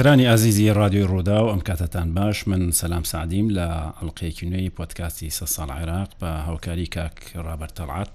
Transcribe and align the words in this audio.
سرانی 0.00 0.26
ئازیزی 0.26 0.68
رادیۆی 0.80 1.06
ڕوودا 1.12 1.36
و 1.44 1.52
ئەم 1.56 1.60
کاتتان 1.62 2.08
باش 2.16 2.48
من 2.48 2.70
سەسلام 2.70 3.04
سعدیم 3.04 3.48
لە 3.50 3.66
ئەڵلقەیەکی 4.00 4.42
نوێی 4.46 4.70
پۆتکاسی 4.70 5.30
سە 5.30 5.44
ساڵ 5.46 5.68
عێراق 5.70 6.08
بە 6.20 6.26
هاوکاری 6.46 6.86
کاک 6.86 7.20
ڕابەرتەڵات 7.34 8.12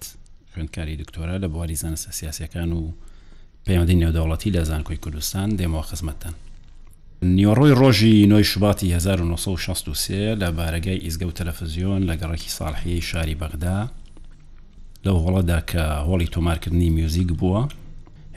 خوێندکاری 0.53 0.95
دکتۆرە 1.03 1.37
لە 1.43 1.47
بواری 1.53 1.75
زانستە 1.75 2.11
سیاسەکان 2.19 2.71
و 2.73 2.91
پەیوەندی 3.65 3.95
نێودەوڵەتی 4.01 4.51
لە 4.55 4.61
زانکۆی 4.69 4.97
کوردستان 5.03 5.49
دێمەوە 5.57 5.85
خزمەتەن 5.91 6.33
نیۆڕۆی 7.37 7.73
ڕۆژی 7.79 8.27
نوۆی 8.29 8.43
شوباتی 8.43 8.93
1963 8.93 10.35
لە 10.35 10.49
بارەگای 10.57 10.99
ئیزگە 11.05 11.25
و 11.25 11.31
تەلەفزیۆن 11.37 12.01
لە 12.09 12.15
گەڕێکی 12.21 12.49
ساڵحەیە 12.57 13.01
شاری 13.09 13.35
بەغدا 13.35 13.89
لەو 15.05 15.17
هەڵەدا 15.25 15.59
کە 15.71 15.83
هۆڵی 16.07 16.27
تۆمارکردنی 16.35 16.89
میوزیک 16.89 17.27
بووە 17.39 17.61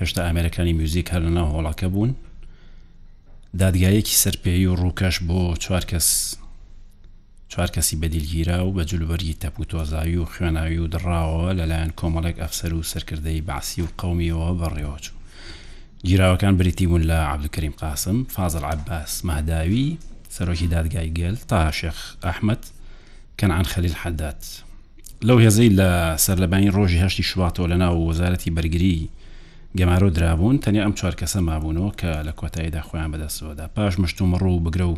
هێشتا 0.01 0.19
ئامریکانی 0.25 0.73
میوزیک 0.81 1.07
هەر 1.13 1.21
لەناو 1.27 1.53
هۆڵەکە 1.55 1.85
بوون 1.93 2.13
دادگایەکی 3.59 4.17
سەرپێی 4.25 4.67
و 4.69 4.75
ڕووکەش 4.83 5.15
بۆ 5.29 5.57
چوار 5.59 5.85
کەس 5.91 6.37
چوار 7.49 7.69
کەسی 7.75 7.97
بەدیلگیرا 8.03 8.67
و 8.67 8.75
بە 8.77 8.85
جلوبەرگی 8.85 9.37
تەپوتۆزاوی 9.43 10.17
و 10.17 10.25
خوێناوی 10.33 10.79
و 10.79 10.87
دڕاوەوە 10.95 11.53
لەلایەن 11.59 11.93
کۆمەڵێک 11.99 12.37
ئەفسەر 12.43 12.73
و 12.75 12.83
سەرکردەی 12.83 13.41
باسی 13.49 13.83
و 13.83 13.87
قومیەوە 13.99 14.55
بەڕێوەچوو 14.61 15.17
گیراوەکان 16.07 16.55
بریتی 16.57 16.87
بوون 16.87 17.03
لە 17.03 17.13
عبلکریم 17.35 17.73
قاسم 17.83 18.25
فازل 18.25 18.65
عباس 18.65 19.25
ماداوی 19.25 19.99
سەرۆکی 20.37 20.67
دادگای 20.75 21.13
گەل 21.19 21.37
تا 21.51 21.71
شێخ 21.79 21.99
ئەحمد 22.25 22.59
کەنعان 23.39 23.65
خەلیل 23.73 23.95
حەدات 24.03 24.41
لەو 25.27 25.39
هێزەی 25.45 25.75
لە 25.79 25.89
سەرلەبانی 26.25 26.73
ڕۆژی 26.77 27.03
هەشتی 27.05 27.23
شواتەوە 27.31 27.69
لەناو 27.71 28.07
وەزارەتی 28.09 28.55
بەرگری 28.57 29.09
گەمارۆ 29.77 30.09
درابوون 30.17 30.57
تەنیا 30.65 30.83
ئەم 30.87 30.95
چوار 30.99 31.15
کەسە 31.21 31.37
مابوونەوە 31.49 31.91
کە 32.01 32.11
لە 32.27 32.33
کۆتاییدا 32.41 32.81
خۆیان 32.89 33.11
بەدەستەوەدا 33.13 33.67
پاش 33.77 33.95
مشتومە 34.03 34.37
ڕوو 34.43 34.61
بگرە 34.65 34.81
و 34.93 34.97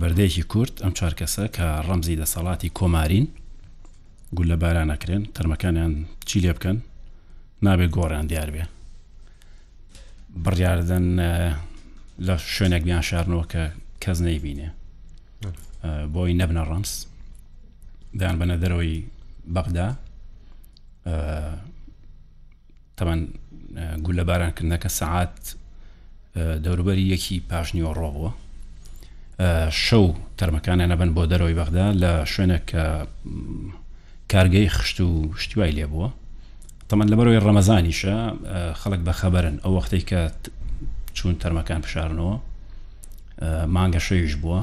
بردەیەکی 0.00 0.42
کورت 0.52 0.74
ئەم 0.84 0.92
چوار 0.98 1.14
کەسە 1.20 1.44
کە 1.56 1.66
ڕەمزی 1.88 2.16
دەسەڵاتی 2.22 2.68
کۆمارین 2.78 3.26
گول 4.36 4.46
لە 4.52 4.56
باران 4.62 4.86
نەکرێن 4.92 5.22
تەرمەکانیان 5.34 5.92
چی 6.28 6.38
لێ 6.44 6.52
بکەن 6.56 6.76
نابێت 7.64 7.90
گۆڕیان 7.96 8.26
دیار 8.32 8.50
بێ 8.54 8.64
بڕاردن 10.44 11.06
لە 12.26 12.34
شوێنێک 12.54 12.82
بیان 12.88 13.02
شارنەوە 13.08 13.44
کە 13.52 13.62
کەس 14.02 14.18
نەیبینێ 14.26 14.68
بۆی 16.14 16.34
نەبنە 16.40 16.62
ڕەمس 16.70 16.92
دایان 18.18 18.36
بەنە 18.40 18.56
دەرەوەی 18.62 18.96
بەغدا 19.54 19.88
تەمەەن 22.98 23.20
گولە 23.76 24.24
بارانکردنەکە 24.28 24.88
سەعات 24.88 25.36
دەوروبەری 26.64 27.04
یەکی 27.14 27.36
پاشنیوە 27.50 27.92
ڕۆبووە 28.00 28.30
شەو 29.84 30.06
تەرمەکانیان 30.38 30.90
نەبن 30.92 31.10
بۆ 31.16 31.22
دەرەوەی 31.32 31.56
بەغدا 31.60 31.86
لە 32.02 32.12
شوێنە 32.32 32.58
کە 32.70 32.84
کارگەی 34.32 34.68
خشت 34.76 34.98
و 35.00 35.34
شتیوای 35.42 35.72
لێ 35.76 35.86
بووە 35.92 36.10
تەمەند 36.90 37.10
لەبەرەوەی 37.12 37.44
ڕەمەزانیشە 37.46 38.16
خەڵک 38.80 39.00
بە 39.06 39.12
خەبەرن 39.20 39.56
ئەو 39.64 39.72
وەختی 39.76 40.00
کە 40.10 40.20
چوون 41.16 41.34
تەرمەکان 41.42 41.80
پشارنەوە 41.86 42.34
مانگە 43.74 43.98
شەویش 44.06 44.34
بووە 44.42 44.60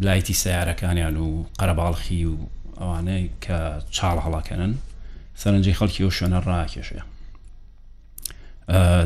بلایتی 0.00 0.32
سیارەکانیان 0.42 1.16
و 1.24 1.28
قەرەباڵخی 1.60 2.22
و 2.30 2.34
ئەوانەی 2.80 3.24
کە 3.44 3.58
چاڵ 3.94 4.16
هەڵاکەنن 4.26 4.72
سەرنجی 5.40 5.74
خەڵکی 5.78 6.00
ئەو 6.04 6.10
شوێنە 6.16 6.40
ڕاکێشەیە 6.48 7.04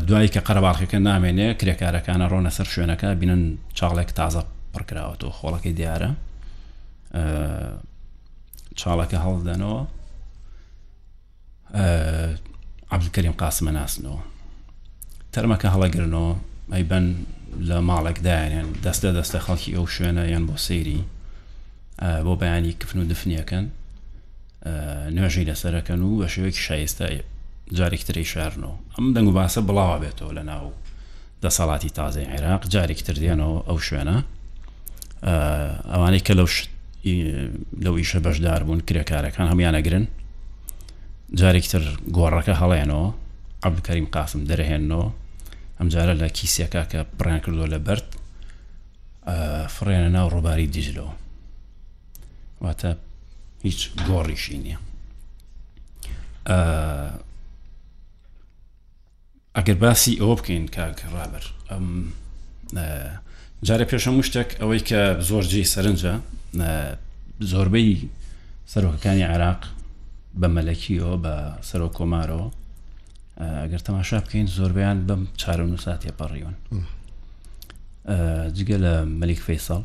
دوایی 0.06 0.28
کە 0.28 0.40
قەرباڵخەکە 0.48 0.98
نامێنێ 1.08 1.48
کرێکارەکانە 1.60 2.26
ڕۆنە 2.32 2.50
سەر 2.56 2.66
شوێنەکە 2.72 3.08
بینن 3.20 3.42
چاڵێک 3.78 4.10
تازە 4.18 4.42
پڕکراوەەوە 4.72 5.30
خۆڵەکەی 5.38 5.72
دیارە 5.78 6.10
چاڵەکە 8.80 9.18
هەڵدەنەوە 9.26 9.80
عبدکەریم 12.94 13.34
قاسمە 13.40 13.70
ناسنەوە 13.76 14.20
تەرمەکە 15.32 15.68
هەڵەگرنەوە 15.74 16.32
ئەی 16.74 16.84
بەن 16.90 17.06
لە 17.68 17.78
ماڵێکدایەن 17.88 18.68
دەستە 18.84 19.08
دەستە 19.18 19.38
خەڵکی 19.46 19.70
ئەو 19.76 19.86
شوێنە 19.94 20.24
یان 20.32 20.44
بۆ 20.48 20.56
سەیری 20.66 21.00
بۆ 22.26 22.32
بەیانی 22.40 22.72
کفن 22.80 22.98
و 23.02 23.08
دفنیەکەن 23.12 23.66
نوێژی 25.16 25.44
لەسەرەکەن 25.48 26.00
و 26.02 26.18
بە 26.24 26.28
شوێکی 26.34 26.62
شایستا 26.68 27.06
جارێکتری 27.72 28.24
شارنەوە 28.24 28.76
ئەم 28.96 29.06
دەنگ 29.16 29.28
و 29.28 29.32
باسە 29.40 29.60
بڵاوە 29.68 29.96
بێتەوە 30.02 30.32
لە 30.38 30.42
ناو 30.50 30.72
دەسەڵاتی 31.44 31.90
تازای 31.98 32.26
عێراق 32.34 32.62
جارێکتر 32.72 33.14
دێنەوە 33.22 33.58
ئەو 33.68 33.78
شوێنە 33.86 34.16
ئەوانەی 35.92 36.24
کە 36.26 36.34
لەو 36.38 36.48
لەو 37.84 37.94
ئیشە 38.00 38.18
بەشدار 38.26 38.60
بوون 38.66 38.80
کرێکارەکان 38.88 39.46
هەمیانەگرن 39.52 40.04
جارێکتر 41.40 41.82
گۆڕەکە 42.16 42.54
هەڵێنەوە 42.60 43.08
عبدکەریم 43.66 44.06
قاسم 44.14 44.40
دەرهێنەوە 44.50 45.06
ئەمجارە 45.78 46.14
لە 46.22 46.28
کیسەکە 46.36 46.82
کە 46.90 47.00
پڕیان 47.18 47.40
کردو 47.44 47.66
لە 47.74 47.78
بەرد 47.86 48.08
فڕێنە 49.74 50.08
ناو 50.16 50.26
ڕووباری 50.32 50.66
دیژلەوە 50.74 51.12
واتە 52.62 52.90
هیچ 53.66 53.80
گۆڕیشی 54.08 54.56
نییە 54.64 54.78
ئەگەر 59.56 59.76
باسی 59.84 60.12
ئەوە 60.20 60.34
بکەین 60.40 60.66
کاکڕابەر 60.76 61.44
ئەم 61.70 61.86
جارە 63.66 63.84
پێشەم 63.90 64.14
شتێک 64.28 64.50
ئەوەی 64.60 64.82
کە 64.88 65.00
زۆرجی 65.28 65.70
سەرنجە 65.72 66.14
زۆربەی 67.52 67.90
سەرۆکەکانی 68.72 69.26
عراق 69.32 69.62
بە 70.40 70.48
مەلەکیەوە 70.56 71.12
بە 71.24 71.34
سەرۆ 71.68 71.88
کۆمارەوە 71.96 72.48
ئەگەر 73.64 73.82
تەماشا 73.88 74.18
بکەین 74.24 74.46
زۆربیان 74.58 74.98
بەم 75.08 75.22
چارە 75.40 75.64
و 75.74 75.76
ساتێ 75.86 76.12
پەڕیون 76.18 76.56
جگە 78.56 78.76
لە 78.84 78.92
مەلیک 79.20 79.40
فەیساڵ 79.46 79.82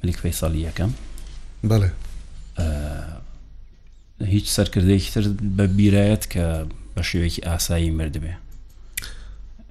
مەلیک 0.00 0.16
فەیساڵی 0.24 0.60
یەکەم 0.68 0.90
بڵێ 1.70 1.90
هیچ 4.34 4.46
سەرکردەیەکی 4.56 5.10
تر 5.14 5.24
بە 5.56 5.64
بیرایەت 5.78 6.24
کە 6.32 6.44
بە 6.96 7.02
شێوێکی 7.02 7.40
ئاسایی 7.48 7.90
مردبێ 7.98 8.34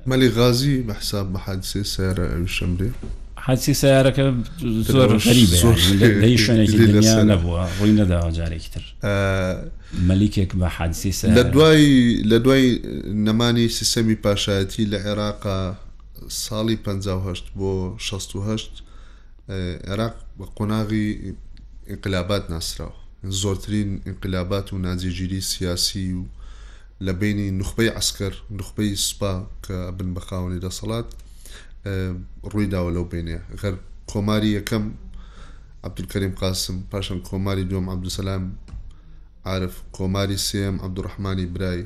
مەلی 0.10 0.30
غازی 0.38 0.84
بەحساب 0.88 1.28
بە 1.34 1.40
حادسێ 1.46 1.82
سارە 1.94 2.26
ئەوشەمرێ 2.34 2.90
حادسی 3.46 3.74
سیارەکە 3.82 4.24
زۆر 4.94 5.10
غەریبی 5.26 6.38
شوێنێکی 6.46 6.78
دنیا 6.96 7.24
نەبووە 7.32 7.64
ڕووی 7.78 7.96
نەداوە 8.02 8.30
جارێکی 8.38 8.70
تر 8.74 8.84
مەلیکێک 10.10 10.52
بە 10.60 10.68
حادسی 10.78 11.12
سە 11.20 11.26
لە 11.38 11.44
دوای 11.54 11.88
لە 12.32 12.38
دوای 12.46 12.66
نەمانی 13.26 13.68
سیستەمی 13.78 14.18
پاشایەتی 14.24 14.86
لە 14.92 14.98
عێراقا 15.08 15.60
ساڵی 16.44 16.76
1950 16.88 17.46
بۆ 17.58 17.74
16 17.98 18.64
عێراق 19.88 20.16
بە 20.40 20.46
قۆناغی 20.58 21.34
انقلابات 21.88 22.46
ناسراوە 22.50 22.94
زۆرترین 23.30 23.90
انقلابات 24.08 24.74
و 24.74 24.78
نازیگیری 24.78 25.42
سیاسی 25.42 26.14
و 26.14 26.24
لە 27.04 27.14
بینی 27.22 27.50
نخبەی 27.60 27.90
عسکەر 28.00 28.34
نخبەی 28.60 28.96
سپا 28.96 29.34
کە 29.66 29.74
بن 29.98 30.10
بە 30.16 30.20
خاونی 30.28 30.60
دەسەڵات 30.66 31.08
ڕوویداوە 32.52 32.92
لەو 32.96 33.06
بینێ 33.14 33.38
غەر 33.62 33.76
کۆماری 34.12 34.56
یەکەم 34.60 34.84
عبدولکەریم 35.88 36.34
قاسم 36.42 36.78
پاشان 36.92 37.20
کۆماری 37.30 37.64
دوم 37.72 37.86
عبدوسەسلام 37.94 38.44
عرف 39.46 39.76
کۆماری 39.98 40.38
سم 40.48 40.76
عبدوڕحمانی 40.86 41.46
برای 41.56 41.84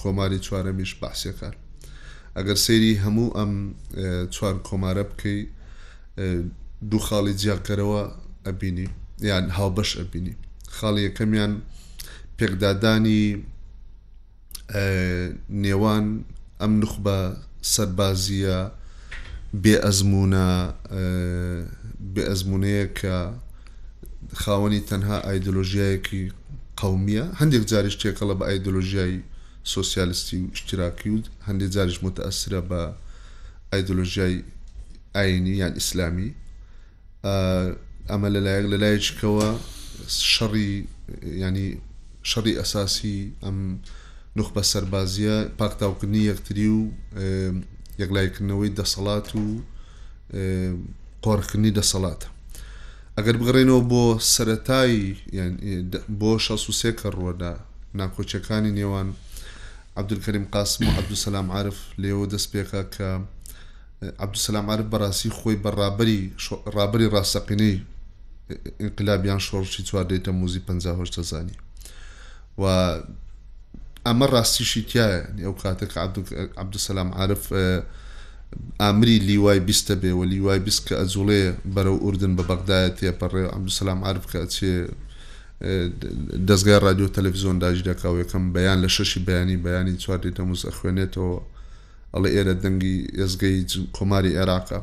کۆماری 0.00 0.38
چوارەمیش 0.46 0.92
باسیەکان 1.02 1.54
ئەگەر 2.36 2.58
سەیری 2.66 3.00
هەموو 3.04 3.30
ئەم 3.38 3.52
چوار 4.34 4.54
کۆمارە 4.68 5.04
بکەی 5.10 5.42
دوو 6.90 7.00
خاڵی 7.06 7.34
جیاکەرەوە 7.40 8.02
ئەبینی 8.46 8.88
یان 9.30 9.44
هاوبەش 9.58 9.90
ئەبینی 10.00 10.34
خاڵی 10.76 11.02
یەکەمیان 11.08 11.52
پێکدادانی 12.38 13.24
نێوان 15.62 16.06
ئەم 16.60 16.72
نخبە 16.82 17.18
سەربازیە 17.72 18.58
بێ 19.62 19.74
ئەزمونە 19.84 20.48
بێ 22.14 22.22
ئەزمونەیە 22.30 22.84
کە 22.98 23.16
خاوەنی 24.42 24.80
تەنها 24.90 25.16
ئایدۆلۆژیایەکی 25.26 26.22
قومیە 26.80 27.24
هەندێک 27.40 27.64
جاریش 27.70 27.96
تێکەڵە 28.02 28.34
بە 28.38 28.44
ئایدۆلۆژیایی 28.48 29.18
سوسیالستی 29.74 30.38
و 30.42 30.46
شتراکی 30.60 31.08
و 31.10 31.16
هەندێک 31.48 31.70
جاریش 31.76 31.98
متەئسرە 32.06 32.60
بە 32.70 32.80
ئایدۆلۆژیای 33.72 34.34
ئاینی 35.16 35.54
یان 35.62 35.72
ئیسلامی 35.78 36.30
ئەمە 38.10 38.28
لەلایەک 38.34 38.66
لەلایەکەوە 38.72 39.48
شەڕی 40.34 40.70
ینی 41.46 41.68
شەڕی 42.30 42.54
ئەساسی 42.60 43.16
ئەم 43.44 43.58
نخبە 44.38 44.62
سەربازیە 44.72 45.36
پاکتاوکردنی 45.60 46.24
یەکتری 46.30 46.66
و 46.76 46.78
یەکلایکردنەوەی 48.02 48.76
دەسەڵات 48.78 49.28
و 49.40 49.44
قۆڕکردنی 51.24 51.74
دەسەڵاتە 51.78 52.26
ئەگەر 53.16 53.36
بگەڕێنەوە 53.40 53.82
بۆ 53.90 54.02
سەتایی 54.34 55.04
بۆ 56.20 56.30
شسوسێ 56.46 56.90
کە 57.00 57.06
ڕوەدا 57.16 57.52
ناکۆچەکانی 58.00 58.74
نێوان 58.78 59.08
عبدولکەریم 60.00 60.46
قاسم 60.54 60.80
و 60.86 60.90
عبدوسلام 61.00 61.46
عرف 61.58 61.78
لێەوە 62.02 62.26
دەست 62.32 62.48
پێکە 62.52 62.80
کە 62.94 63.08
عبدوسلام 64.24 64.66
عرف 64.72 64.86
بەڕاستی 64.92 65.30
خۆی 65.38 65.56
بەڕابری 65.64 66.20
ڕابری 66.76 67.06
ڕاستەقینەی 67.14 67.74
انقلابیان 68.84 69.40
شۆڕشی 69.46 69.82
چواردێتە 69.88 70.28
موزی 70.40 70.60
50 70.68 71.22
زانی 71.30 71.56
و 72.60 72.64
ئەمە 74.06 74.26
ڕاستیشی 74.34 74.82
تایە 74.90 75.10
ئەو 75.44 75.54
کاتێک 75.62 75.92
عبدسەسلام 76.62 77.08
عاعرف 77.18 77.42
ئامری 78.80 79.18
لیوای 79.18 79.60
بیستە 79.68 79.94
بێەوە 80.02 80.24
لیوای 80.32 80.58
بیست 80.66 80.80
کە 80.88 80.94
ئەجوڵێ 81.00 81.42
بەرەو 81.74 81.96
ئوردن 82.04 82.32
بە 82.38 82.44
بەغدایە 82.50 82.90
تێپەڕێ 82.98 83.44
عبدسەسلام 83.56 84.00
عاعرف 84.06 84.24
کە 84.32 84.40
چێ 84.54 84.74
دەستگای 86.48 86.78
رادیۆ 86.86 87.08
تەلەڤزیۆن 87.16 87.56
داژدەکە 87.62 88.06
و 88.10 88.14
یەکەم 88.22 88.44
بەیان 88.56 88.78
لە 88.84 88.88
شەشی 88.96 89.20
بەیانی 89.26 89.58
بەیانی 89.66 89.96
چوار 90.02 90.20
تەموز 90.36 90.60
ئەخوێنێتەوە 90.68 91.34
ئەڵێ 92.14 92.30
ئێرە 92.36 92.54
دەنگی 92.62 92.96
ئێزگەی 93.20 93.58
کۆماری 93.96 94.32
عێراقە 94.38 94.80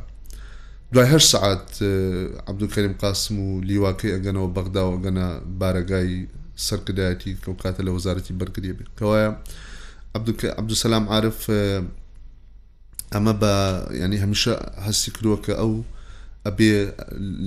دوای 0.94 1.08
هەر 1.14 1.24
سعات 1.32 1.66
عبدولکەریم 2.50 2.96
قاسم 3.04 3.36
و 3.46 3.48
لیواکەی 3.70 4.14
ئەگەنەوە 4.16 4.50
بەغدا 4.56 4.84
و 4.90 5.02
گەنە 5.04 5.28
بارەگای 5.60 6.10
سەرکردایەتی 6.68 7.36
کە 7.44 7.52
کاتە 7.64 7.82
لە 7.88 7.92
وەزارەتی 7.98 8.38
بەرگری 8.42 8.76
بێت 8.78 8.90
کەوایە 9.00 9.30
عبدوسەسلام 10.60 11.06
عاعرف 11.14 11.40
ئەمە 13.14 13.34
بە 13.42 13.54
ینی 14.04 14.22
هەمیشە 14.24 14.54
هەستی 14.88 15.12
کرووە 15.16 15.38
کە 15.46 15.54
ئەو 15.62 15.74
ئەبێ 16.46 16.72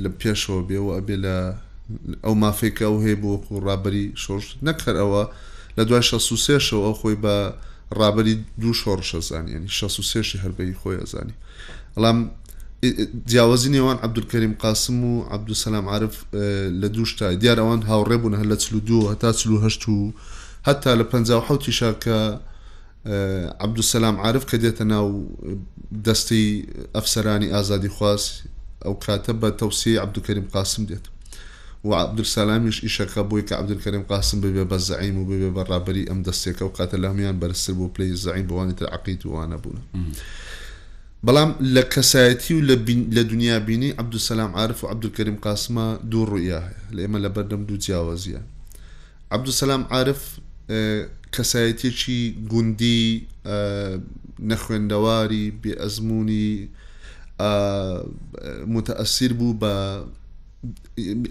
لە 0.03 0.11
پێشەوە 0.21 0.61
بێ 0.69 0.79
و 0.85 0.89
ئەبێ 0.97 1.17
لە 1.25 1.37
ئەو 2.25 2.35
مافێکە 2.43 2.85
ئەو 2.89 2.97
هەیە 3.05 3.17
بۆ 3.23 3.31
و 3.53 3.57
ڕابری 3.67 4.05
شۆژ 4.23 4.45
نەکرد 4.67 4.97
ئەوە 5.03 5.23
لە 5.77 5.83
دوای 5.89 6.05
شەسوسێشەوە 6.11 6.85
ئەو 6.87 6.95
خۆی 7.01 7.17
بە 7.25 7.37
ڕابری 7.99 8.35
دوو 8.61 8.75
شۆڕشەزانانی 8.83 9.51
ینی 9.57 9.71
شەسوسێشی 9.79 10.39
هەربەی 10.45 10.79
خۆی 10.81 10.99
ئەزانی 11.03 11.37
ئەڵام 11.95 12.19
جیاوازی 13.27 13.73
نێوان 13.75 13.99
عبدولکەریم 14.05 14.55
قاسم 14.61 15.05
و 15.05 15.25
عبدوسەسلام 15.31 15.89
عرف 15.95 16.25
لە 16.83 16.87
دووشتا 16.95 17.35
دیار 17.35 17.59
ئەوان 17.59 17.83
هاوڕێ 17.89 18.17
بوون 18.23 18.35
هە 18.43 18.47
لە 18.53 18.57
چلو 18.63 18.81
دو 18.89 19.01
هەتا 19.13 19.31
چلو 19.41 19.57
هەشت 19.69 19.89
و 19.89 20.13
هەتا 20.69 20.93
لە 21.01 21.05
پ 21.11 21.15
حوتیشا 21.49 21.91
کە 22.05 22.19
عبدوسەسلام 23.65 24.17
عرف 24.27 24.43
کە 24.51 24.57
دێتە 24.63 24.83
ناو 24.95 25.07
دەستی 26.07 26.45
ئەفسەرانی 26.97 27.49
ئازادی 27.55 27.89
خواست 27.97 28.31
ئەو 28.85 28.93
کاتە 29.05 29.33
بە 29.41 29.49
تەوسی 29.61 29.97
عبدوکەریم 30.05 30.47
قاسم 30.53 30.83
دێت 30.87 31.05
و 31.85 31.91
عبدسەلامیش 32.05 32.79
ئیشەکە 32.85 33.19
بووی 33.29 33.43
کە 33.49 33.53
عبدکەریم 33.53 34.03
قاسم 34.11 34.39
ببێ 34.45 34.65
بە 34.73 34.79
زعیم 34.89 35.17
و 35.19 35.25
ببێ 35.31 35.51
بەڕابری 35.57 36.05
ئەم 36.11 36.21
دەستێکە 36.29 36.63
و 36.63 36.73
کاتە 36.79 36.97
لە 37.03 37.07
هەمیان 37.13 37.37
بەرسر 37.43 37.73
بۆ 37.79 37.87
پلی 37.95 38.15
زعیم 38.25 38.47
بوانی 38.47 38.73
تر 38.79 38.87
عقیت 38.87 39.23
وانە 39.23 39.59
بوون. 39.63 39.83
بەڵام 41.27 41.51
لە 41.75 41.83
کەسایەتی 41.95 42.53
و 42.55 42.61
لە 43.17 43.23
دنیابینی 43.33 43.91
عبدوسەسلام 44.01 44.51
عاعرف 44.59 44.85
و 44.85 44.87
عبدولکەریم 44.89 45.39
قاسمە 45.47 45.85
دوو 46.11 46.25
ڕوویە 46.31 46.61
لە 46.95 47.01
ئێمە 47.05 47.19
لە 47.25 47.29
بەردەم 47.35 47.63
دوو 47.69 47.77
جیاوازیە 47.85 48.41
عبدوسەسلام 49.35 49.83
عاعرف 49.91 50.21
کەسایەتێکی 51.35 52.21
گوندی 52.53 53.27
نەخوێندەواری 54.51 55.45
بێ 55.63 55.73
ئەزمموی 55.81 56.53
متەئسیر 58.75 59.33
بوو 59.39 59.59
بە 59.61 59.73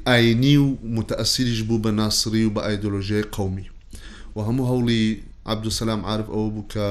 ئاینی 0.07 0.57
و 0.57 0.67
متەئسیریش 0.97 1.61
بوو 1.67 1.81
بە 1.85 1.89
ناسری 2.01 2.45
و 2.45 2.53
بە 2.55 2.61
ئایدۆلۆژیای 2.65 3.25
قومی 3.35 3.67
و 4.35 4.39
هەموو 4.47 4.69
هەوڵی 4.71 5.03
عبدوسەسلام 5.53 6.01
عاعرف 6.09 6.27
ئەوە 6.33 6.49
بوو 6.55 6.65
کە 6.73 6.85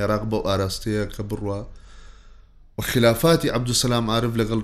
عێراق 0.00 0.24
بەو 0.30 0.42
ئاراستەیە 0.48 1.04
کە 1.14 1.22
بڕوە 1.30 1.58
و 2.76 2.80
خلافاتی 2.90 3.52
عبدوسلام 3.56 4.04
عرف 4.16 4.32
لەگەڵ 4.40 4.60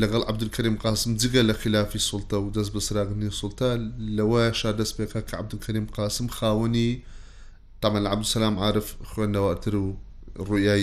لەگەڵ 0.00 0.22
عبدکەریم 0.30 0.76
قاسم 0.84 1.10
جگە 1.20 1.42
لە 1.48 1.54
خلافی 1.62 2.00
سولتە 2.10 2.36
و 2.44 2.50
دەست 2.56 2.70
بە 2.74 2.80
سراغنی 2.88 3.30
سولتە 3.40 3.68
لەوە 4.18 4.42
شا 4.60 4.70
دەست 4.80 4.94
پێکە 4.98 5.20
کە 5.28 5.34
عبدکەریم 5.40 5.86
قاسم 5.96 6.26
خاوەنی 6.36 6.88
تامە 7.82 7.98
لە 8.04 8.08
عبدوسلام 8.14 8.56
عرف 8.58 8.86
خوێندەواتر 9.10 9.74
و 9.84 9.86
ڕویای 10.48 10.82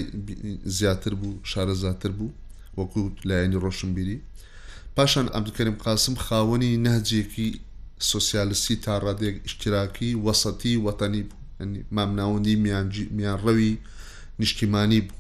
زیاتر 0.78 1.14
بوو 1.20 1.40
شارەزاتر 1.52 2.12
بوو 2.18 2.32
وەکو 2.78 3.02
لایەنی 3.28 3.58
ڕۆشنبیری 3.64 4.18
پاشان 4.96 5.28
ئەمدکەریم 5.36 5.78
قاسم 5.86 6.16
خاوەنی 6.26 6.72
نەهجێکی 6.86 7.50
سوسیالسی 8.12 8.76
تا 8.86 8.94
ڕادێک 9.04 9.36
شتراکی 9.52 10.12
وەسەتی 10.26 10.76
وەتەنی 10.86 11.24
بوو 11.30 11.42
مامناوەندی 11.92 12.56
میان 12.56 13.38
ڕەوی 13.44 13.74
نیشتیمانی 14.40 15.02
بوو 15.02 15.12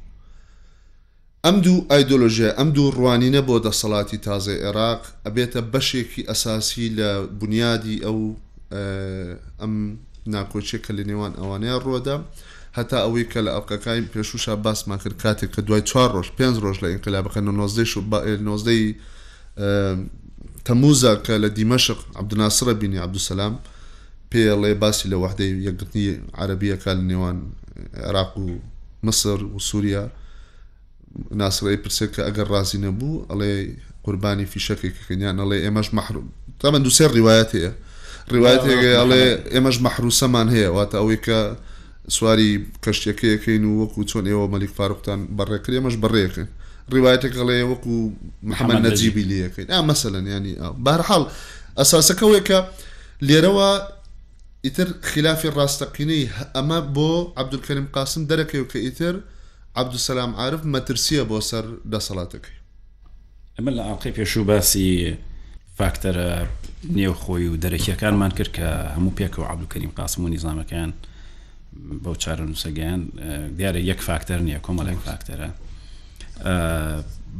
ئەم 1.45 1.55
دوو 1.65 1.85
ئایدۆلۆژیە 1.91 2.49
ئەم 2.59 2.69
دوو 2.75 2.91
ڕوانینە 2.99 3.41
بۆ 3.47 3.55
دەسەڵاتی 3.67 4.17
تازە 4.27 4.53
عێراق 4.65 5.01
ئەبێتە 5.25 5.61
بەشێکی 5.73 6.23
ئەساسی 6.29 6.87
لە 6.97 7.09
بنیادی 7.41 7.97
ئەو 8.05 8.17
ئەم 9.61 9.73
ناکۆچێک 10.35 10.81
کە 10.85 10.91
لە 10.97 11.03
نێوان 11.09 11.33
ئەوانەیە 11.39 11.77
ڕۆدا 11.85 12.17
هەتا 12.77 12.97
ئەوەی 13.05 13.25
کە 13.31 13.39
لە 13.45 13.51
ئەفقەکانی 13.55 14.09
پێشوشە 14.13 14.53
باسمان 14.65 14.97
کرد 15.03 15.17
کاتێک 15.23 15.49
کە 15.55 15.61
دوای 15.67 15.81
چوار 15.89 16.09
ڕۆژ 16.15 16.27
پێنج 16.39 16.55
ڕۆژ 16.65 16.77
لە 16.83 16.87
ئینقلا 16.91 17.21
بخەن 17.27 17.47
19 17.49 18.95
تەموزە 20.67 21.13
کە 21.25 21.33
لە 21.43 21.49
دیمەشق 21.57 21.99
عبدناسرە 22.19 22.73
بینی 22.81 22.97
عبدوسەسلام 23.05 23.53
پێڵێ 24.33 24.71
باسی 24.83 25.05
لە 25.09 25.13
وحدەی 25.23 25.51
یەکگرتنی 25.67 26.07
عربیەکە 26.41 26.89
لە 26.97 27.03
نێوان 27.09 27.37
عراق 28.07 28.31
و 28.37 28.47
مصر 29.07 29.39
و 29.43 29.59
سووریا 29.69 30.03
ناسرەی 31.41 31.79
پرسێت 31.83 32.09
کە 32.15 32.21
ئەگەر 32.27 32.47
ڕازی 32.53 32.79
نەبوو 32.85 33.23
ئەڵێ 33.29 33.53
قوربانی 34.05 34.45
فیشەکێکیان 34.53 35.35
ئەڵێ 35.41 35.57
ئێمەش 35.65 35.87
محروم 35.97 36.27
تامە 36.61 36.79
دووسێ 36.85 37.05
ڕیواەت 37.15 37.49
هەیە 37.57 37.71
ڕیواەت 38.33 38.63
ئەڵێ 39.01 39.23
ئێمەش 39.53 39.77
محروسەمان 39.85 40.47
هەیە 40.55 40.69
واتە 40.75 40.95
ئەوەی 41.01 41.19
کە 41.27 41.39
سواری 42.15 42.51
کەشتەکەیەکەین 42.85 43.63
و 43.67 43.71
وەکو 43.81 44.01
چۆن 44.11 44.25
ئێوە 44.31 44.45
مەلیک 44.53 44.71
فاروقتان 44.77 45.19
بەڕێکری 45.37 45.77
ئەمەش 45.79 45.95
بەڕێکن 46.03 46.47
ڕیواەتێکڵێ 46.93 47.57
وەکو 47.71 47.95
محەممە 48.49 48.77
نەجیبی 48.85 49.23
لەکەین 49.31 49.67
ئا 49.73 49.79
مەسەلەن 49.89 50.25
ینی 50.35 50.53
بارحاڵ 50.85 51.23
ئەساسەکەوێکە 51.79 52.59
لێرەوە 53.27 53.69
ئیتر 54.65 54.87
خلافی 55.11 55.49
ڕاستەقینەی 55.55 56.29
ئەمە 56.55 56.79
بۆ 56.95 57.11
عبدولکەریم 57.41 57.87
قاسم 57.95 58.25
دەرەکەی 58.31 58.55
و 58.63 58.67
کە 58.71 58.75
ئیتر 58.75 59.15
عبدوسەسلام 59.75 60.31
عاعرف 60.39 60.61
مەترسیە 60.73 61.23
بۆ 61.31 61.37
سەر 61.49 61.65
دەسەڵاتەکەی 61.93 62.57
ئەمە 63.57 63.71
لە 63.77 63.81
ئاقی 63.89 64.11
پێشوو 64.17 64.43
باسی 64.49 65.17
فاکتەرە 65.77 66.31
نێوخۆی 66.95 67.47
و 67.51 67.57
دەرەکیەکانمان 67.63 68.31
کرد 68.37 68.51
کە 68.57 68.65
هەموو 68.95 69.15
پێک 69.19 69.33
و 69.39 69.43
عبدولکەریم 69.51 69.91
قاسم 69.97 70.21
و 70.23 70.27
نیزانەکەیان 70.33 70.91
بەو 72.03 72.15
چارە 72.23 72.43
نووسگەیان 72.51 73.01
دیارە 73.57 73.79
یەک 73.91 73.99
فاکتەر 74.07 74.39
نییە 74.47 74.59
کۆمەلێک 74.65 74.99
فاکتەرە 75.07 75.49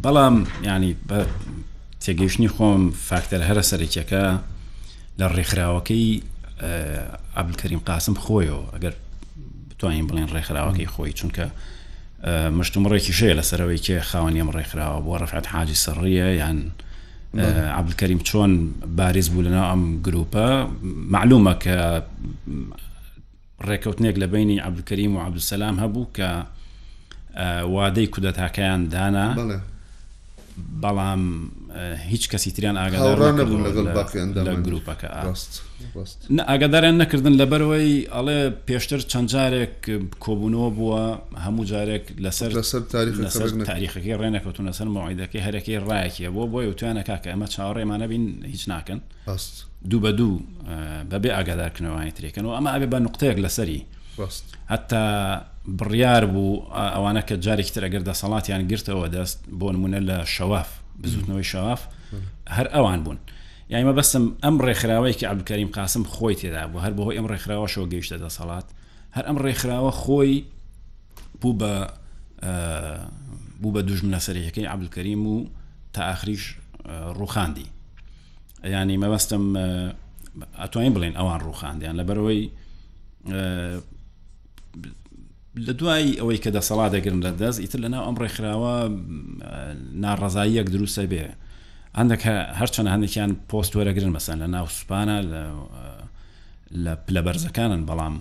بەڵام 0.03 0.35
ینی 0.67 0.93
بە 1.09 1.19
تێگەیشتنی 2.03 2.49
خۆم 2.55 2.81
فاکتەر 3.09 3.41
هەرە 3.49 3.63
سەرێکیەکە 3.71 4.23
لە 5.19 5.27
ڕێکخراوەکەی 5.35 6.32
ئابلکەریم 7.37 7.79
قاسم 7.87 8.15
خۆیەوە 8.23 8.63
ئەگەر 8.75 8.93
بتوانین 9.71 10.07
بڵێن 10.09 10.29
ڕێکخراوەکەی 10.35 10.87
خۆی 10.93 11.13
چونکە 11.19 11.45
مشتمڕێکی 12.59 13.13
شەیە 13.19 13.35
لەسەرەوەی 13.39 13.79
کێ 13.85 13.97
خاوەنیم 14.09 14.49
ڕێکخراوە 14.55 14.99
بۆ 15.05 15.13
ڕفعات 15.23 15.47
حاجی 15.53 15.77
سڕیە 15.85 16.27
یان 16.41 16.59
عبلکەریم 17.79 18.19
چۆن 18.29 18.51
بارز 18.97 19.27
بوو 19.29 19.45
لەنا 19.47 19.63
ئەم 19.71 19.83
گروپە 20.05 20.45
معلومە 21.15 21.53
کە 21.63 21.77
ڕێکەوتنێک 23.67 24.15
لە 24.21 24.27
بینی 24.33 24.57
عبلکەریم 24.67 25.11
و 25.15 25.23
عبدسەسلام 25.27 25.75
هەبوو 25.83 26.11
کە 26.17 26.29
وادەی 27.73 28.07
کودەتاکەیان 28.13 28.81
دانا 28.93 29.27
بەڵام 30.83 31.23
هیچ 31.79 32.27
کەسی 32.29 32.51
تریان 32.55 32.77
ئاگادار 32.77 33.17
گروپەکە 34.65 35.07
ئاگاداریان 36.47 36.97
نەکردن 37.03 37.35
لەبەرەوەی 37.39 38.07
ئەڵێ 38.13 38.39
پێشتر 38.69 39.01
چەند 39.11 39.27
جارێک 39.33 39.75
کۆبوونەوە 40.23 40.69
بووە 40.77 41.03
هەموو 41.45 41.65
جارێک 41.71 42.05
لەسەر 42.25 42.49
لەسەر 42.57 42.81
تاریخەکەی 43.69 44.17
ڕێنەکەوتون 44.21 44.65
لەسەر 44.69 44.87
ماعیدەکەی 44.95 45.41
هەرەکەی 45.47 45.79
ڕایەکە 45.87 46.29
بۆ 46.35 46.43
بۆی 46.53 46.67
وتوانە 46.69 47.03
کاکە 47.09 47.29
ئەمە 47.33 47.47
چاوەڕێمانە 47.53 48.05
بین 48.11 48.25
هیچ 48.51 48.63
ناکەن 48.69 48.99
دوو 49.89 49.99
بە 50.03 50.11
دوو 50.17 50.39
بەبێ 51.11 51.29
ئاگادارکردنەوەی 51.37 52.11
ترێکن 52.17 52.45
و 52.45 52.55
ئەمە 52.57 52.69
ئابێ 52.73 52.87
بە 52.93 52.97
نقطەیەک 53.07 53.37
لەسەری 53.45 53.81
حتا 54.73 55.01
بڕیار 55.79 56.23
بوو 56.33 56.63
ئەوانە 56.95 57.21
کە 57.27 57.35
جارێک 57.45 57.69
ترەگەر 57.75 58.01
دەسەڵاتیان 58.09 58.61
گرتەوە 58.71 59.05
دەست 59.15 59.39
بۆ 59.59 59.69
نمونە 59.75 59.99
لە 60.09 60.17
شەواف 60.35 60.82
بزوتنەوەی 61.01 61.41
شاف 61.43 61.85
هەر 62.49 62.67
ئەوان 62.71 63.03
بوون 63.03 63.17
یایمە 63.71 63.93
بەسم 63.99 64.25
ئەم 64.43 64.55
ڕێکخراوەیەکی 64.65 65.25
ئەبلکاریم 65.29 65.67
قاسم 65.73 66.03
خۆی 66.03 66.35
تێدا 66.41 66.67
بوو 66.67 66.81
هەر 66.85 66.93
بەهۆی 66.97 67.15
ئەم 67.19 67.27
ڕێکخراوە 67.31 67.67
شەوە 67.73 67.87
گەیشتە 67.93 68.17
دەسەڵات 68.23 68.67
هەر 69.15 69.25
ئەم 69.29 69.37
ڕێکخراوە 69.45 69.91
خۆی 70.01 70.33
بوو 71.41 71.51
بە 71.59 71.73
بوو 73.61 73.73
بە 73.75 73.81
دوژمنە 73.87 74.19
سەرەکەی 74.25 74.67
عبلکەریم 74.73 75.27
و 75.27 75.35
تا 75.93 76.01
ئاخریش 76.07 76.43
ڕوخاندی 77.19 77.65
ینی 78.73 78.97
مەبەستم 79.03 79.43
ئەتوانین 80.61 80.93
بڵێن 80.95 81.13
ئەوان 81.19 81.39
ڕوخاندیان 81.47 81.95
لەبەرەوەی 81.99 82.41
لە 85.57 85.73
دوای 85.79 86.13
ئەوەی 86.19 86.37
کە 86.43 86.49
دەسەڵا 86.57 86.85
دەگرن 86.93 87.21
لە 87.27 87.31
دەست 87.41 87.59
ئیتر 87.59 87.79
لەناو 87.85 88.03
ئەم 88.07 88.15
ڕێکخراوە 88.21 88.73
ناڕزاییەک 90.03 90.67
دروستە 90.75 91.05
بێ 91.11 91.25
هەندێک 91.99 92.21
هەرچەند 92.59 92.87
هەندێکیان 92.93 93.31
پۆست 93.49 93.73
وەرەگرن 93.77 94.11
مەسەن 94.17 94.37
لە 94.43 94.47
ناو 94.55 94.65
سوپانە 94.77 95.17
لە 96.83 96.93
پلە 97.05 97.21
بەرزەکانن 97.25 97.81
بەڵام 97.89 98.15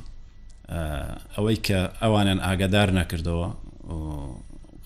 ئەوەی 1.37 1.57
کە 1.67 1.79
ئەوانیان 2.03 2.41
ئاگادار 2.47 2.89
نەکردەوە 3.01 3.47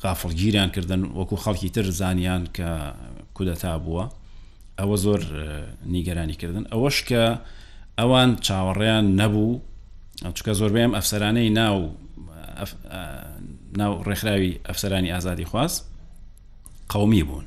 غافڵگیریان 0.03 0.71
کردن 0.77 1.01
وەکو 1.19 1.37
خەڵکی 1.45 1.69
تر 1.75 1.87
زانیان 2.01 2.43
کە 2.57 2.69
کودەتا 3.37 3.73
بووە 3.85 4.05
ئەوە 4.81 4.97
زۆر 5.05 5.21
نیگەرانی 5.95 6.37
کردن 6.43 6.65
ئەوەش 6.73 6.99
کە 7.09 7.23
ئەوان 8.01 8.31
چاوەڕیان 8.47 9.05
نەبوو 9.21 9.61
چکە 10.37 10.53
زۆربەیەم 10.61 10.93
ئەفسەرانەی 10.97 11.51
ناو 11.61 11.79
ناو 13.79 14.03
ڕێکخراوی 14.05 14.57
ئەفسەرانی 14.71 15.11
ئازادی 15.13 15.45
خواست 15.45 15.85
قومی 16.89 17.23
بوون 17.23 17.45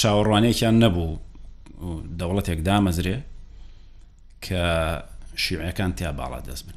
چاوەڕوانێکیان 0.00 0.76
نەبوو 0.84 1.12
دەوڵەتێک 2.18 2.60
دامەزرێ 2.68 3.18
کە 4.44 4.64
شیعەکان 5.42 5.92
تیا 5.98 6.12
باڵا 6.18 6.40
دەست 6.48 6.64
بن 6.66 6.74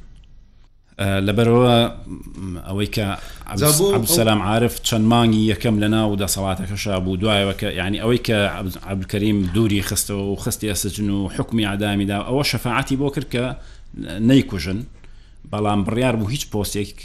لەبەرەوە 1.26 1.74
ئەوەی 2.68 2.90
کە 2.96 3.06
سەسلام 4.06 4.40
عاعرف 4.42 4.74
چەند 4.88 5.04
مانگی 5.12 5.48
یەکەم 5.52 5.76
لە 5.82 5.88
ناو 5.96 6.16
دەسەڵاتەکەشا 6.22 6.94
بوو 7.04 7.16
دوایەوەکە 7.22 7.68
ینی 7.80 7.98
ئەوەی 8.02 8.20
کە 8.26 8.36
عبلکەریم 8.90 9.38
دووری 9.54 9.82
خستەوە 9.88 10.24
و 10.32 10.36
خستی 10.36 10.72
ئەسەجن 10.74 11.08
و 11.10 11.28
حکمی 11.28 11.66
ئادامیدا 11.66 12.18
ئەوە 12.28 12.42
شەفاعتی 12.52 12.96
بۆ 13.00 13.08
کرد 13.14 13.28
کە 13.34 13.42
نەیکوژن 14.30 14.78
بەڵام 15.50 15.82
بڕیار 15.84 16.14
بوو 16.18 16.28
هیچ 16.34 16.44
پۆستێک 16.50 17.00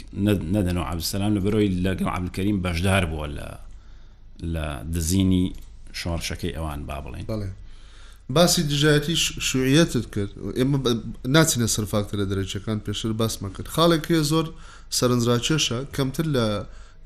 نەدەنەوە 0.54 0.84
عبسەسلام 0.92 1.36
لە 1.36 1.40
بەرۆی 1.42 1.68
لەگەڵ 1.86 2.08
عبلکەریم 2.16 2.60
بەشدار 2.64 3.04
بووە 3.12 3.26
لە 3.36 3.48
لە 4.54 4.66
دزینی 4.94 5.46
شۆڕشەکەی 6.00 6.52
ئەوان 6.56 6.86
با 6.86 6.98
بڵێن 7.04 7.24
بڵێ 7.32 7.48
باسی 8.36 8.62
دژایەتی 8.70 9.16
شوعەتت 9.48 10.06
کرد 10.14 10.32
ئێمە 10.58 10.78
ناچینە 11.34 11.66
سەرفاکتە 11.74 12.14
لە 12.20 12.24
دەرەجەکان 12.30 12.78
پێشتر 12.86 13.12
باسمان 13.20 13.52
کرد 13.56 13.68
خاڵێکی 13.74 14.22
زۆر 14.30 14.46
سەرنجڕاکێشە 14.96 15.78
کەمتر 15.96 16.26
لە 16.36 16.46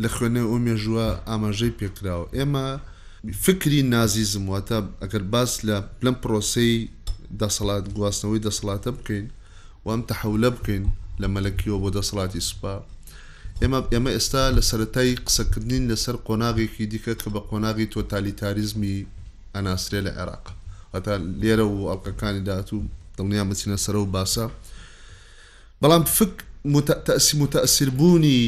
لە 0.03 0.09
خوێنێ 0.15 0.43
ئەو 0.51 0.59
مێژووە 0.67 1.09
ئاماژەی 1.29 1.73
پێکراوە 1.81 2.27
ئێمە 2.37 2.67
فکری 3.45 3.83
نازیزم 3.83 4.45
واتە 4.53 4.79
ئەگەر 5.03 5.23
باس 5.33 5.53
لە 5.67 5.77
پلم 6.01 6.15
پرۆسی 6.23 6.73
دەسەڵات 7.41 7.85
گواستنەوەی 7.97 8.45
دەسەڵاتە 8.47 8.91
بکەین 8.99 9.27
وام 9.85 10.03
تەحولە 10.11 10.51
بکەین 10.57 10.85
لە 11.23 11.29
مەلەکیەوە 11.35 11.79
بۆ 11.83 11.89
دەسەڵاتی 11.97 12.43
سوپا 12.49 12.75
ئێمە 13.63 13.79
ئێمە 13.95 14.11
ئێستا 14.17 14.45
لە 14.57 14.63
سەتای 14.71 15.13
قسەکردین 15.27 15.85
لەسەر 15.91 16.17
قۆناغێکی 16.27 16.85
دیکە 16.93 17.15
کە 17.21 17.29
بە 17.35 17.41
قۆناغی 17.51 17.91
تۆتالیتاریزمی 17.95 18.97
ئەناسرێ 19.55 20.01
لە 20.07 20.13
عێراق 20.19 20.47
هەتا 20.95 21.15
لێرە 21.41 21.67
و 21.75 21.79
ئەڵلقەکانی 21.91 22.43
داهاتوو 22.49 22.83
دڵنیا 23.19 23.45
بچینە 23.51 23.79
سەر 23.85 23.95
و 23.97 24.07
باسە 24.15 24.47
بەڵام 25.83 26.05
فک 26.17 26.35
تەسی 27.07 27.35
متەسیربوونی 27.43 28.41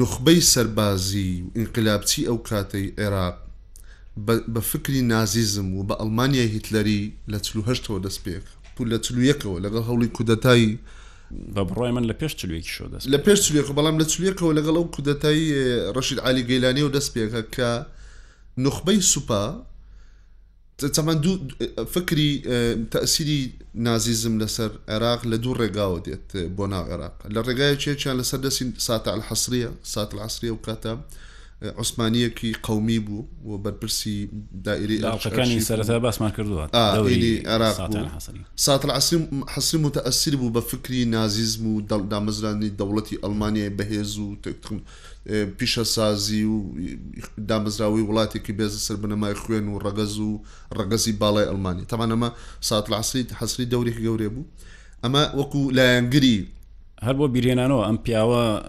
نخبەی 0.00 0.40
سەربازی 0.52 1.30
ئینقلابچی 1.56 2.26
ئەو 2.28 2.38
کاتەی 2.48 2.86
عێراق 3.00 3.36
بە 4.54 4.60
فکری 4.70 5.02
نازیزم 5.12 5.68
و 5.76 5.80
بە 5.88 5.94
ئەلمانیا 6.00 6.46
هیتلەری 6.54 7.02
لە 7.32 7.38
چه 7.44 8.00
دەست 8.06 8.20
پێک 8.24 8.44
پول 8.76 8.86
لە 8.94 8.98
چلوەکەوە 9.04 9.58
لەگەڵ 9.64 9.84
هەوڵی 9.88 10.08
کودەتایی 10.16 10.72
بە 11.32 11.64
بڕای 11.70 11.78
من 11.92 12.04
لە 12.12 12.14
پێش 12.20 12.32
چلوێکی 12.36 12.70
شۆ 12.78 12.84
دەست 12.92 13.06
لە 13.12 13.18
پێش 13.24 13.38
چلێک 13.46 13.66
بەڵام 13.76 13.96
لە 14.00 14.04
چلێکەوە 14.12 14.52
لەگەڵ 14.58 14.74
ئەو 14.78 14.86
کودەتایی 14.94 15.46
ڕەشید 15.96 16.18
علی 16.26 16.42
گەیلانی 16.48 16.82
و 16.84 16.88
دەست 16.98 17.10
پێکە 17.14 17.42
کە 17.56 17.70
نخبەی 18.64 19.00
سوپا 19.12 19.44
چەمان 20.96 21.18
دوو 21.24 21.34
فکری 21.94 22.30
تەسیری 22.92 23.40
نازیزم 23.86 24.34
لەسەر 24.42 24.70
عێراق 24.90 25.22
لە 25.30 25.36
دوو 25.44 25.54
ڕێگاوە 25.60 25.98
دێت 26.06 26.28
بۆ 26.56 26.64
ناغێراق 26.74 27.16
لە 27.34 27.40
ڕێگایە 27.46 27.76
چێکیان 27.82 28.16
لەسەر 28.20 28.38
دەستی 28.46 28.66
ساتە 28.86 29.10
الحەسریە 29.16 29.70
سات 29.92 30.10
العسریە 30.14 30.52
و 30.52 30.58
کاتە 30.66 30.94
عوسمانیەکی 31.72 32.52
قومی 32.62 32.98
بوو 32.98 33.24
و 33.44 33.58
بەرپرسی 33.64 34.28
دائریەکانی 34.66 35.60
سەرتا 35.60 35.98
باسمان 35.98 36.30
کردووە 36.30 37.72
ساتر 38.56 38.90
حەسی 39.48 39.76
متەسیر 39.76 40.36
بوو 40.36 40.52
بە 40.60 40.64
فکری 40.64 41.04
نازیزم 41.04 41.66
و 41.66 41.80
دامەزرانی 41.82 42.72
دەوڵەتی 42.80 43.18
ئەلمانیای 43.22 43.70
بەهێز 43.78 44.18
و 44.18 44.36
پیشە 45.58 45.82
سازی 45.82 46.44
و 46.44 46.62
دامەزراوی 47.48 48.06
وڵاتێکی 48.08 48.52
بێزە 48.58 48.80
سەر 48.86 48.96
بنەمای 48.96 49.34
خوێن 49.34 49.68
و 49.68 49.78
ڕگەز 49.80 50.18
و 50.18 50.40
ڕگەزی 50.78 51.12
باڵای 51.20 51.48
ئەلمانی 51.48 51.84
تەوانەمە 51.90 52.28
ساتر 52.60 52.94
عسیت 52.94 53.32
حەسری 53.42 53.66
دەورێکی 53.70 54.04
گەورێ 54.06 54.28
بوو 54.34 54.44
ئەمە 55.04 55.24
وەکو 55.36 55.70
لایەنگری 55.76 56.46
هەر 57.04 57.16
بۆ 57.20 57.26
بیرێنانەوە 57.34 57.86
ئەم 57.86 57.98
پیاوە 58.06 58.64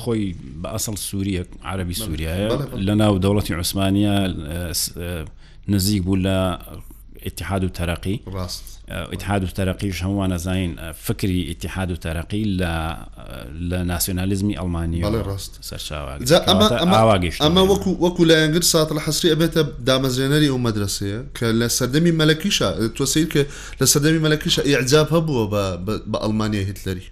خۆی 0.00 0.34
بە 0.62 0.68
ئەسڵ 0.78 0.94
سووریە 1.08 1.44
عربی 1.64 1.94
سووریایە 1.94 2.52
لە 2.86 2.90
ناو 2.94 3.18
دەوڵەتی 3.20 3.50
عوسمانیا 3.54 4.14
نزیک 5.68 6.02
بوو 6.02 6.16
لە 6.16 6.38
اتحاد 7.26 7.64
و 7.64 7.68
تەرەقی 7.68 8.18
اتحاد 8.90 9.42
و 9.44 9.48
تەرەقیش 9.58 9.96
هەمووان 10.02 10.32
نەزانین 10.36 10.92
فکری 11.06 11.50
اتحاد 11.50 11.90
و 11.90 11.94
تەرەقی 11.96 12.44
لە 12.60 12.72
لە 13.70 13.76
ناسیۆنالیزمی 13.92 14.54
ئەلمانی 14.58 15.02
ڕاست 15.02 15.52
ئەمە 17.44 17.62
وەکو 17.70 17.90
وەکو 18.04 18.24
لایەنگر 18.30 18.62
سات 18.62 18.92
لە 18.92 18.98
حسری 19.06 19.30
ئەبێتە 19.34 19.60
دامەزێنەری 19.88 20.48
ئەو 20.52 20.58
مەدرسەیە 20.66 21.38
کە 21.38 21.42
لە 21.60 21.68
سەردەمی 21.78 22.12
مەلەکیشە 22.20 22.68
تۆسیل 22.98 23.28
کە 23.34 23.42
لە 23.80 23.86
سەردەمی 23.92 24.18
مەلەکیشە 24.26 24.60
ئیعجاب 24.66 25.08
هەبووە 25.10 25.76
بە 25.86 26.22
ئەلمانیا 26.22 26.62
هیتلەری 26.68 27.06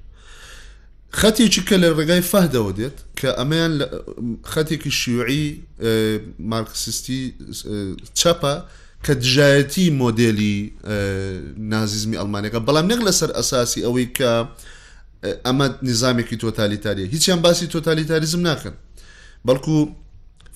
خەتێکی 1.21 1.61
کە 1.69 1.77
لە 1.83 1.89
ڕێگای 1.99 2.23
فەهدەوە 2.33 2.73
دێت 2.79 2.97
کە 3.21 3.31
ئەمەیان 3.39 3.73
خەتێکی 4.53 4.91
شیوعی 5.01 5.45
مارکسیستی 6.53 7.21
چەپە 8.21 8.55
کە 9.05 9.13
دژایەتی 9.23 9.87
مۆدلی 10.03 10.59
نازیزمی 11.73 12.17
ئەلمانەکە 12.21 12.59
بەڵام 12.69 12.87
نەک 12.93 13.01
لەسەر 13.09 13.31
ئەساسی 13.39 13.81
ئەوەی 13.87 14.07
کە 14.19 14.33
ئەمە 15.47 15.67
نظامێکی 15.89 16.37
تۆتالیتاریە 16.45 17.07
هیچیان 17.15 17.41
باسی 17.45 17.67
تۆتالیتاریزم 17.75 18.41
ناکەن 18.49 18.75
بەڵکو 19.49 19.77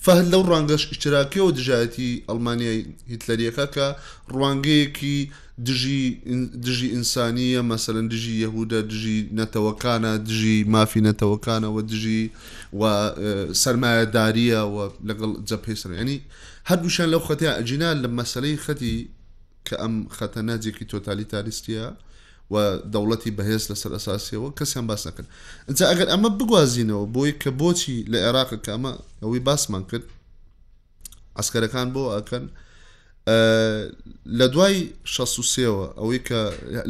فەهل 0.05 0.27
لەو 0.33 0.41
ڕەنگەش 0.51 0.83
ئشتراکیەوە 0.93 1.51
دژایەتی 1.57 2.09
ئەلمانیای 2.29 2.79
هیتلەریەکە 3.11 3.65
کە 3.75 3.87
ڕوانگەیەکی 4.33 5.17
دژی 5.67 6.03
دژی 6.65 6.87
ئینسانیە 6.95 7.61
مەسەرەن 7.71 8.07
دژی 8.13 8.33
یەهودە 8.43 8.79
دژی 8.91 9.17
نەتەوەکانە 9.39 10.11
دژی 10.27 10.55
مافی 10.73 11.01
نەتەوەکانەوە 11.09 11.81
دژی 11.91 12.21
و 12.79 12.81
سەرمایەداریە 13.63 14.61
و 14.75 14.77
لەگەڵ 15.09 15.31
جەپێسن 15.49 15.91
ینی 16.01 16.17
هەردووشان 16.69 17.07
لەو 17.13 17.21
خەتیا 17.27 17.51
ئەجینا 17.57 17.89
لە 18.03 18.07
مەسلەی 18.19 18.57
خەتی 18.65 18.95
کە 19.67 19.75
ئەم 19.81 19.95
خەتە 20.17 20.39
ناجێکی 20.49 20.85
تۆتالیتاریستە 20.93 21.85
و 22.51 22.55
دەوڵەتی 22.93 23.31
بەهێز 23.37 23.63
لەسەر 23.71 23.91
ئەساسیەوە 23.97 24.49
کەسیان 24.57 24.85
باس 24.89 25.01
نەکرد 25.07 25.27
ئەجا 25.67 25.85
ئەگەر 25.91 26.07
ئەمە 26.13 26.29
بگوازینەوە 26.39 27.05
بۆی 27.15 27.33
کە 27.41 27.49
بۆچی 27.59 27.95
لە 28.11 28.17
عێراق 28.25 28.51
کامە 28.65 28.91
ئەوەی 29.23 29.41
باسمان 29.47 29.83
کرد 29.89 30.05
ئەسکەرەکان 31.39 31.87
بۆ 31.95 32.03
ئەکەن 32.15 32.45
لە 34.39 34.45
دوای 34.53 34.77
16ەوە 35.15 35.85
ئەوەی 35.99 36.19
کە 36.27 36.39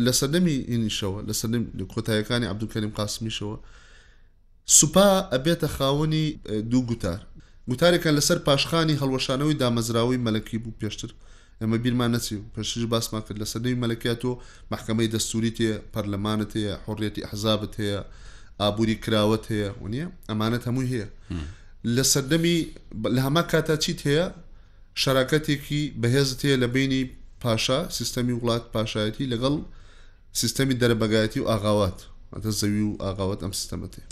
لە 0.05 0.11
سەردەمی 0.19 0.57
ئینیشەوە 0.71 1.17
لە 1.27 1.33
سەردەم 1.39 1.63
کۆتایەکانی 1.93 2.47
عبدوکەریم 2.51 2.93
قاسمیشەوە 2.97 3.55
سوپا 4.77 5.09
ئەبێتە 5.33 5.67
خاوەنی 5.75 6.25
دوو 6.71 6.81
گوتار 6.89 7.19
گوتارێکە 7.69 8.09
لەسەر 8.17 8.37
پاشخانی 8.47 8.99
هەڵوەشانەوەی 9.01 9.59
دامەزراوی 9.61 10.21
مەلەکی 10.25 10.57
بوو 10.63 10.77
پێشتر 10.81 11.11
ئەمە 11.61 11.77
بیرمان 11.85 12.09
نەچی 12.15 12.35
پشش 12.55 12.83
باسمان 12.93 13.21
کرد 13.27 13.37
لە 13.43 13.47
سەدەی 13.53 13.75
مەلکات 13.83 14.21
و 14.25 14.31
محکمەی 14.71 15.09
دەستوری 15.13 15.51
تێ 15.57 15.69
پەرلەمانت 15.93 16.51
هەیە 16.57 16.73
حڕێتی 16.85 17.21
حزابت 17.31 17.73
هەیە 17.81 17.99
ئابووری 18.61 18.95
کراوەت 19.03 19.45
هەیە 19.53 19.69
و 19.83 19.87
نیە 19.93 20.07
ئەمانەت 20.29 20.63
هەمووی 20.67 20.89
هەیە 20.93 21.07
لە 21.95 22.03
سەردەمی 22.11 22.57
لە 23.15 23.21
هەما 23.25 23.43
کاتا 23.51 23.75
چیت 23.83 23.99
هەیە 24.09 24.25
شراکەتێکی 25.01 25.81
بەهێزت 26.01 26.39
هەیە 26.45 26.57
لە 26.63 26.67
بینی 26.75 27.03
پاشا 27.43 27.79
سیستەمی 27.97 28.35
وڵات 28.39 28.63
پاشایەتی 28.73 29.25
لەگەڵ 29.33 29.55
سیستەمی 30.41 30.75
دەربگایەتی 30.81 31.39
و 31.43 31.47
ئاغاوات 31.51 31.99
ئەتە 32.35 32.51
زەوی 32.59 32.83
و 32.89 32.93
ئاغاوت 33.05 33.39
ئەم 33.43 33.53
سیستەمەتێ 33.59 34.03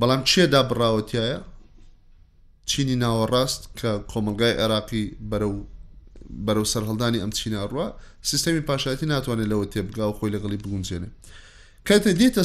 بەڵام 0.00 0.20
چێدا 0.30 0.60
بڕاوەتیایە 0.70 1.38
چینی 2.70 2.96
ناوەڕاست 3.02 3.60
کە 3.78 3.90
کۆمەلگای 4.12 4.54
عێراقی 4.60 5.04
بەرە 5.30 5.48
و 5.54 5.58
بەرەو 6.46 6.64
سەررهڵدانی 6.72 7.18
ئەم 7.24 7.30
چینە 7.38 7.66
ڕوە 7.70 7.86
سیستەمی 8.30 8.60
پاشایەتی 8.68 9.06
ناتوانێت 9.06 9.48
لەوە 9.52 9.66
تێبگا 9.72 10.04
و 10.08 10.12
خۆی 10.18 10.32
لەگەڵی 10.34 10.58
بگونجێنێ 10.64 11.08
کاتە 11.88 12.10
دێتە 12.20 12.42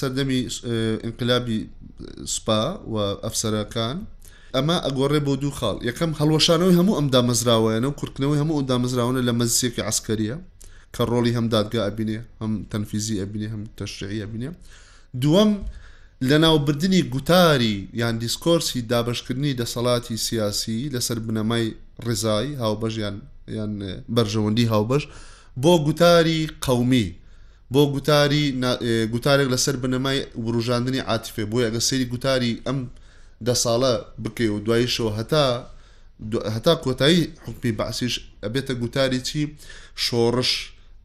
سەردەمی 0.00 0.48
انقلابی 1.06 1.58
سوپا 2.34 2.62
و 2.92 2.96
ئەفسەرەکان 3.24 3.96
ئەمە 4.56 4.76
ئەگۆڕێ 4.86 5.20
بۆ 5.26 5.34
دوو 5.42 5.50
خاڵ 5.58 5.76
یەکەم 5.88 6.10
هەڵوەشانەوەی 6.20 6.74
هەموو 6.78 6.96
ئەم 6.98 7.08
دامەزراوەیەنە 7.14 7.86
و 7.90 7.94
کورتنەوەی 8.00 8.40
هەموو 8.42 8.56
ئەو 8.58 8.64
دامەزراونە 8.70 9.20
لە 9.28 9.32
مەزیێکی 9.38 9.82
عسکەریە 9.90 10.36
کە 10.94 11.02
ڕۆڵی 11.10 11.32
هەم 11.36 11.46
دادگا 11.54 11.80
ئەبینێ 11.88 12.18
هەم 12.42 12.52
تەنفیزی 12.72 13.16
ئەبینێ 13.22 13.48
هەم 13.54 13.62
تەشعی 13.78 14.20
ئەبینێ 14.24 14.48
دووەم 15.22 15.50
لە 16.28 16.36
ناوبردننی 16.44 17.02
گوتاری 17.14 17.76
یان 18.02 18.14
دیسکۆرسی 18.22 18.80
دابشکردنی 18.92 19.52
دەسەڵاتی 19.60 20.16
سیاسی 20.26 20.80
لەسەر 20.94 21.18
بنەمای 21.26 21.66
ڕزایی 22.06 22.54
هاوبەژیان 22.58 23.16
یان 23.56 23.78
بەرژەوەندی 24.14 24.68
هاوبەش 24.70 25.02
بۆ 25.62 25.80
گوتاری 25.86 26.40
قومی 26.66 27.06
بۆ 27.72 27.82
گوتاری 27.94 28.44
گوتارێک 29.12 29.48
لەسەر 29.54 29.76
بنەمای 29.82 30.20
وروژاندنی 30.44 31.00
عاتیفێ 31.10 31.44
بۆی 31.50 31.64
ئەگە 31.66 31.80
سەری 31.88 32.06
گوتاری 32.12 32.60
ئەم 32.66 32.78
دە 33.46 33.54
ساڵە 33.64 33.94
بکەی 34.24 34.48
و 34.50 34.58
دوایی 34.64 34.88
شەوە 34.96 35.12
هەتا 35.18 35.46
هەتا 36.54 36.74
کۆتایی 36.84 37.22
حکمی 37.46 37.72
باسیش 37.78 38.14
ئەبێتە 38.44 38.74
گوتاری 38.82 39.20
چی 39.28 39.40
شۆڕش 40.04 40.50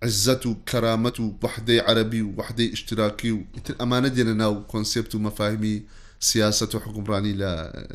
عزت 0.05 0.41
و 0.45 0.53
کەرامەت 0.69 1.17
و 1.19 1.25
وحدەی 1.43 1.79
عەربی 1.87 2.21
و 2.23 2.29
وحدەی 2.39 2.69
اشتراکی 2.75 3.31
و 3.31 3.39
ئیتر 3.55 3.73
ئەمانە 3.81 4.09
دێنە 4.15 4.35
ناو 4.41 4.55
کۆنسپت 4.71 5.11
و 5.15 5.19
مەفاهمی 5.25 5.75
سیاست 6.19 6.71
و 6.75 6.79
حکومڕانی 6.85 7.33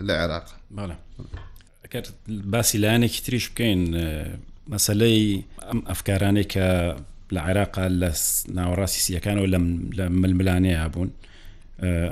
لە 0.09 0.15
عێراق. 0.23 0.47
کرد 1.95 2.09
باسی 2.53 2.79
لایەنێکی 2.85 3.21
تریش 3.27 3.45
بکەین 3.53 3.83
مەسلەی 4.73 5.23
ئەم 5.69 5.81
ئەفکارانێک 5.91 6.49
کە 6.55 6.67
لە 7.35 7.41
عێراقا 7.47 7.85
لە 8.03 8.11
ناوەڕاستیسیەکانەوە 8.59 9.47
لە 9.99 10.05
ململانەیە 10.23 10.87
بوون 10.95 11.11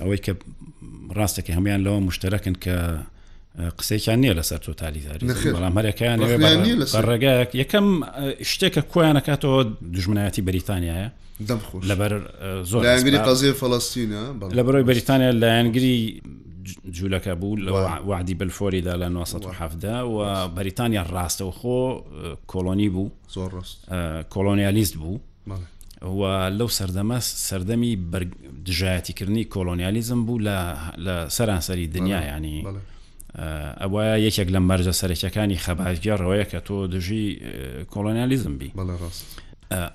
ئەوەی 0.03 0.21
کە 0.27 0.33
ڕاستەکە 1.19 1.51
هەمویان 1.59 1.81
لەوە 1.87 1.99
مشتەکن 2.09 2.57
کە 2.65 2.75
قسێکیان 3.79 4.19
نییە 4.23 4.35
لەسەر 4.39 4.59
تۆ 4.67 4.73
تالیداری 4.83 5.27
بەڵام 5.57 5.75
هەرەکەیان 5.79 6.19
ڕێگایك 7.09 7.51
یەکەم 7.63 7.87
شتێکە 8.53 8.83
کۆیان 8.93 9.17
نکاتەوە 9.19 9.57
دژمنایەتی 9.97 10.43
بریتانیاە 10.51 11.07
لەبەر 11.91 12.13
زۆر 12.71 12.83
قزیە 13.29 13.53
فلستینە 13.61 14.23
لە 14.57 14.63
بەرۆی 14.67 14.85
بریتانیا 14.91 15.31
لایەنگری 15.43 15.99
جوولەکە 16.67 17.35
بوو 17.41 17.57
لە 17.57 17.71
وعدی 18.09 18.35
بلفۆریدا 18.35 18.93
لە 18.99 19.03
1970 19.03 20.05
و 20.05 20.49
بەریتانیا 20.57 21.09
ڕاستە 21.11 21.45
خۆ 21.59 22.03
کۆلۆنی 22.49 22.89
بوو 22.95 23.11
زۆر 23.35 23.53
کۆلۆنیالیست 24.35 24.95
بوو 24.97 25.19
لەو 26.59 26.71
سەردەمە 26.79 27.19
سەردەمی 27.49 27.99
دژایەتیکردنی 28.67 29.45
کۆلۆنیالیزم 29.55 30.21
بوو 30.27 30.39
لە 31.05 31.31
سەرانسەری 31.37 31.87
دنیا 31.97 32.21
ینی 32.37 32.65
ئەوە 33.83 34.03
یەکێک 34.27 34.49
لە 34.55 34.61
مەرجە 34.69 34.93
سەرەکیەکانی 35.01 35.63
خەباتگە 35.65 36.15
ڕەوەیە 36.21 36.45
کە 36.51 36.61
تۆ 36.67 36.77
دژی 36.95 37.27
کۆلۆنیالیزم 37.93 38.55
بی 38.61 38.71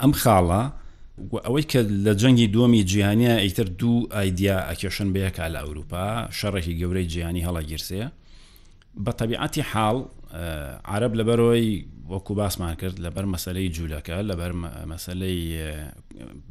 ئەم 0.02 0.14
خاڵە 0.22 0.62
ئەوەی 1.44 1.64
کە 1.72 1.80
لە 2.06 2.14
جەنگی 2.22 2.48
دووەمی 2.54 2.84
جیهانیە 2.92 3.36
ئیتر 3.46 3.68
دوو 3.80 4.08
ئایدیا 4.14 4.58
ئەکێشن 4.70 5.08
بەیەکا 5.16 5.46
لە 5.54 5.60
ئەوروپا 5.66 6.08
شەڕێکی 6.38 6.74
گەورەی 6.82 7.08
جیهانی 7.14 7.46
هەڵە 7.48 7.62
گیرسەیە 7.70 8.08
بە 9.04 9.12
تەبیعەتی 9.20 9.64
حاڵ 9.72 9.98
عرب 10.94 11.12
لەبەرەوەی 11.20 11.68
وەکو 12.12 12.32
باسمان 12.40 12.76
کرد 12.82 12.96
لەبەر 13.06 13.26
مەسلەی 13.34 13.68
جوولەکە 13.76 14.16
لەبەر 14.30 14.52
مەسلەی 14.94 15.40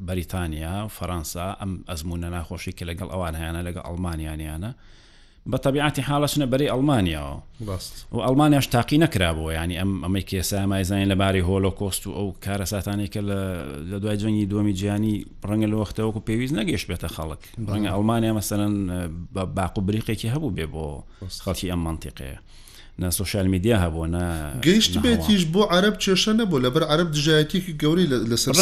بەریتانیا 0.07 0.75
فەەنسا 0.97 1.47
ئەم 1.61 1.73
ئەزمونە 1.91 2.29
ناخۆشی 2.37 2.73
کە 2.79 2.85
لەگەڵ 2.91 3.09
ئەوان 3.15 3.35
هیانە 3.41 3.61
لەگە 3.69 3.81
ئەڵمانیانیانە 3.87 4.71
بە 5.51 5.59
تەبیعاتی 5.61 6.03
حاڵەشنە 6.03 6.47
بەری 6.53 6.69
ئەلمانیاەوە 6.73 7.37
و 8.13 8.19
ئەلمانیاش 8.27 8.67
تاقی 8.71 8.99
نەکرابەوە 9.05 9.51
ینی 9.61 9.77
ئەم 9.81 9.91
ئەمەی 10.05 10.25
کێسا 10.31 10.67
مایزانین 10.73 11.09
لەباری 11.13 11.43
هۆلۆکۆست 11.49 12.03
و 12.07 12.11
ئەو 12.19 12.29
کارە 12.45 12.65
ساتانێکە 12.73 13.21
لە 13.91 13.97
دوای 14.03 14.19
جەنگی 14.21 14.47
دومی 14.51 14.73
جیانی 14.79 15.15
ڕەنگە 15.49 15.69
لە 15.73 15.77
وەختەوەکو 15.83 16.25
پێویست 16.29 16.55
نەگەشت 16.61 16.87
بێتە 16.91 17.09
خەڵک 17.17 17.41
ڕەنگە 17.71 17.91
ئەلمانیا 17.95 18.33
مەسەرەن 18.39 18.75
باق 19.57 19.75
و 19.79 19.87
بریقێکی 19.89 20.33
هەبوو 20.35 20.55
بێ 20.57 20.67
بۆ 20.75 20.87
خەڵکی 21.45 21.71
ئەم 21.71 21.81
منتیقەیە. 21.87 22.39
نە 23.03 23.09
سوشال 23.21 23.47
میدیا 23.55 23.77
هەبوو 23.85 24.07
نە 24.15 24.25
گەیشت 24.67 24.95
بێتیش 25.05 25.43
بۆ 25.53 25.63
عرب 25.77 25.95
چێشە 26.05 26.33
نەبوو 26.41 26.59
لەبەر 26.65 26.83
عرب 26.93 27.09
دژایەتێکی 27.17 27.73
گەوری 27.83 28.07
لەسەر 28.31 28.55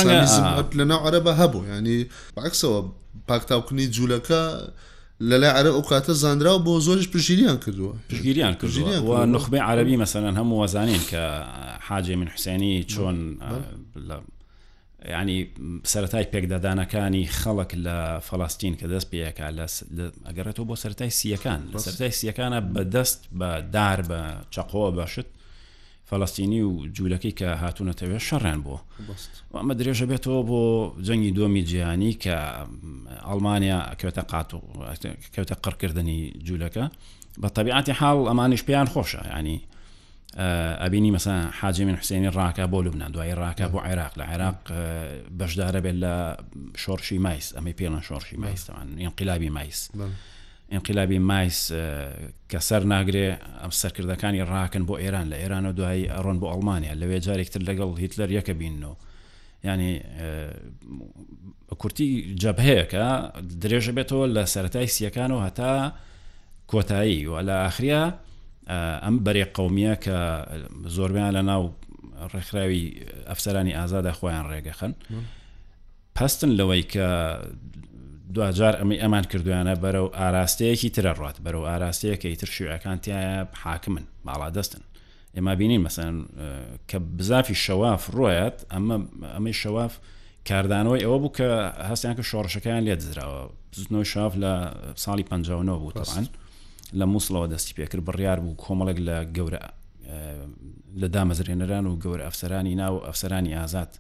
لەناو 0.79 1.01
عربە 1.07 1.33
هەبوو 1.41 1.65
ینی 1.71 1.99
باکسەوە 2.37 2.81
پاکتاوکننی 3.29 3.87
جوولەکە 3.97 4.43
لە 5.23 5.37
لای 5.39 5.51
عرە 5.51 5.71
ئەو 5.75 5.83
کاتە 5.83 6.11
زانرا 6.11 6.59
بۆ 6.67 6.81
زۆرش 6.81 7.09
پرژیریان 7.09 7.59
کردووە 7.65 7.95
پرگیریان 8.15 8.55
کردووە 8.61 9.19
نخبەی 9.35 9.61
عربی 9.61 10.05
مەسەن 10.07 10.37
هەموو 10.39 10.59
وەزانین 10.67 11.03
کە 11.11 11.25
حاجێ 11.89 12.15
من 12.21 12.29
حوسێنی 12.35 12.85
چۆن 12.93 13.17
ینی 15.13 15.39
سەتای 15.93 16.25
پێکدادانەکانی 16.33 17.29
خەڵک 17.41 17.71
لە 17.85 17.97
فەڵاستین 18.27 18.75
کە 18.81 18.87
دەست 18.93 19.07
پێەکە 19.13 19.45
ئەگەڕێتەوە 20.29 20.67
بۆ 20.71 20.75
سەرای 20.83 21.11
سیەکان 21.19 21.61
لە 21.73 21.79
سەرای 21.79 22.13
سیەکانە 22.19 22.61
بەدەست 22.75 23.21
بە 23.39 23.51
دار 23.77 23.99
بە 24.11 24.21
چقۆ 24.55 24.87
بەشت 24.97 25.27
فەلستینی 26.07 26.61
و 26.63 26.71
جوولەکەی 26.99 27.35
کە 27.39 27.47
هاتوونەتەوێت 27.65 28.23
شەڕێن 28.31 28.61
بۆ 28.67 28.77
ئەمە 29.57 29.75
درێژە 29.81 30.07
بێتەوە 30.13 30.43
بۆ 30.51 30.63
جەنگی 31.07 31.33
دۆمی 31.39 31.63
جیهانی 31.71 32.13
کە 32.25 32.37
ئەلمانیا 33.29 33.81
کەوتە 34.01 34.25
قات 34.31 34.51
و 34.55 34.59
کەوتە 35.35 35.55
قڕکردنی 35.65 36.19
جوولەکە 36.47 36.85
بە 37.43 37.49
تەبیعاتی 37.57 37.93
حاڵ 38.01 38.19
ئەمانیش 38.31 38.63
پێیان 38.69 38.87
خۆشە 38.93 39.23
ینی 39.39 39.59
ئەبینی 40.83 41.11
مەسا 41.17 41.35
حاجی 41.61 41.85
من 41.85 41.97
حسێنی 42.03 42.31
ڕاکە 42.37 42.65
بۆ 42.73 42.79
لوبنا 42.85 43.09
دوای 43.15 43.35
ڕاکە 43.43 43.67
بۆ 43.73 43.79
عێراق 43.89 44.13
لە 44.21 44.25
عێراق 44.31 44.59
بەشدارە 45.39 45.81
بێت 45.85 45.97
لە 46.03 46.15
شۆرشی 46.83 47.19
مایس 47.25 47.47
ئەمە 47.57 47.73
پێڵەن 47.79 48.03
شۆرشی 48.09 48.37
مایستەوان 48.43 48.89
ئینقلابی 49.01 49.51
مایس. 49.57 49.81
بل. 50.01 50.11
انقلابی 50.73 51.19
مایس 51.19 51.73
کە 52.53 52.59
سەر 52.61 52.85
ناگرێ 52.85 53.29
ئەم 53.63 53.71
سەرکردەکانی 53.71 54.43
ڕاکن 54.49 54.85
بۆ 54.89 54.97
ئێران 54.99 55.29
لە 55.31 55.35
ئێران 55.37 55.67
و 55.67 55.73
دوایی 55.73 56.09
ئەڕۆن 56.11 56.39
بۆ 56.41 56.47
ئەڵمانیا 56.53 56.95
لەوێ 56.95 57.19
جارێکتر 57.27 57.61
لەگەڵ 57.69 57.91
هیتلەر 58.01 58.31
یەکە 58.41 58.53
بینەوە 58.61 58.97
ینی 59.65 60.03
کورتی 61.81 62.37
جەبهەیەەکە 62.41 63.07
درێژە 63.63 63.93
بێتەوە 63.97 64.27
لە 64.37 64.45
سەتای 64.55 64.87
سیەکان 64.97 65.33
و 65.33 65.41
هەتا 65.47 65.75
کۆتایی 66.73 67.27
و 67.29 67.35
لە 67.49 67.55
ئاخریا 67.65 68.05
ئەم 69.05 69.17
بەرێ 69.25 69.45
قومیە 69.57 69.95
کە 70.05 70.17
زۆربیان 70.97 71.31
لە 71.37 71.43
ناو 71.51 71.65
ڕێکخراوی 72.33 72.83
ئەفسەرانی 73.29 73.75
ئازادا 73.79 74.13
خۆیان 74.19 74.47
ڕێگەخن 74.53 74.93
پستن 76.15 76.51
لەوەی 76.59 76.83
کە 76.93 77.09
دوجار 78.33 78.75
ئەمی 78.81 78.97
ئەمان 79.01 79.27
کردویانە 79.33 79.75
بەرەو 79.85 80.07
ئاراستەیەکی 80.19 80.91
ترە 80.97 81.13
ڕات 81.21 81.37
بەرەو 81.45 81.67
ئاراستەیەکە 81.69 82.27
ئیتر 82.33 82.49
شوێەکان 82.57 82.99
تایە 83.03 83.59
حاکمن 83.65 84.05
ماڵا 84.27 84.49
دەستن 84.57 84.81
ئێمە 85.37 85.55
بینین 85.61 85.81
مەسەن 85.87 86.15
کە 86.91 86.97
بزافی 87.17 87.55
شەواف 87.65 88.03
ڕۆیەت 88.17 88.59
ئەمە 88.73 88.97
ئەمەی 89.35 89.53
شەواف 89.63 89.93
کاردانەوەی 90.49 91.01
ئەوە 91.05 91.19
بوو 91.23 91.33
کە 91.39 91.49
هەستیان 91.91 92.15
کە 92.19 92.23
شۆڕشەکەیان 92.31 92.83
لێ 92.87 92.97
دزراوە 93.01 93.41
زنەوە 93.83 94.05
شاف 94.13 94.33
لە 94.43 94.53
ساڵی 95.05 95.25
59 95.31 95.73
بوو 95.83 95.93
تەوان 95.93 96.25
لە 96.99 97.05
مووسڵەوە 97.13 97.47
دەستی 97.53 97.75
پێکرد 97.79 98.05
بڕیار 98.09 98.39
بوو 98.45 98.55
کۆمەڵێک 98.65 98.99
لە 99.09 99.17
گەورە 99.37 99.61
لە 101.01 101.09
دامەزرێنەران 101.15 101.87
و 101.87 101.97
گەورە 102.03 102.25
ئەفسەرانی 102.29 102.75
ناو 102.75 102.97
ئەفسەرانی 103.07 103.55
ئازاد 103.55 103.93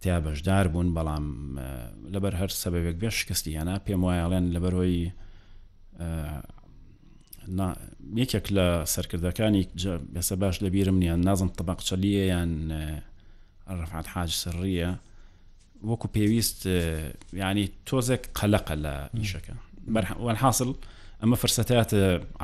تیا 0.00 0.20
بەشدار 0.24 0.68
بوون 0.72 0.88
بەڵام 0.96 1.26
لەبەر 2.14 2.34
هەر 2.40 2.48
سەبەوێک 2.58 2.96
بێ 3.02 3.08
شکستی 3.10 3.56
هەنا 3.60 3.76
پێم 3.84 4.00
وایەڵێن 4.06 4.46
لەبەرەوەی 4.54 4.98
یەکێک 8.20 8.46
لە 8.56 8.66
سەرکردەکانی 8.94 9.62
بەسە 10.14 10.32
باش 10.42 10.56
لەبیرم 10.64 10.96
نییە 11.02 11.16
نازم 11.26 11.48
طبق 11.58 11.78
چەلیە 11.86 12.24
یان 12.32 12.52
ڕفعات 13.80 14.06
حاج 14.14 14.30
سڕیە 14.44 14.90
وەکو 15.90 16.08
پێویست 16.16 16.60
ینی 17.42 17.66
تۆزێک 17.86 18.22
قەلەقە 18.38 18.74
لە 18.84 18.94
نیشەکە 19.20 19.52
حاصل 20.42 20.70
ئەمە 21.22 21.34
فرسەتات 21.42 21.90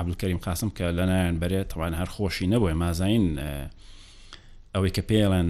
عبلکەریم 0.01 0.39
قاسم 0.47 0.71
کە 0.77 0.83
لەلایەن 0.99 1.39
بەرێت 1.41 1.69
توان 1.75 1.95
هەر 1.95 2.09
خۆشی 2.15 2.43
نەبووی 2.53 2.73
مازین 2.73 3.25
ئەوەی 4.77 4.93
کە 4.97 5.03
پێڵێن 5.11 5.49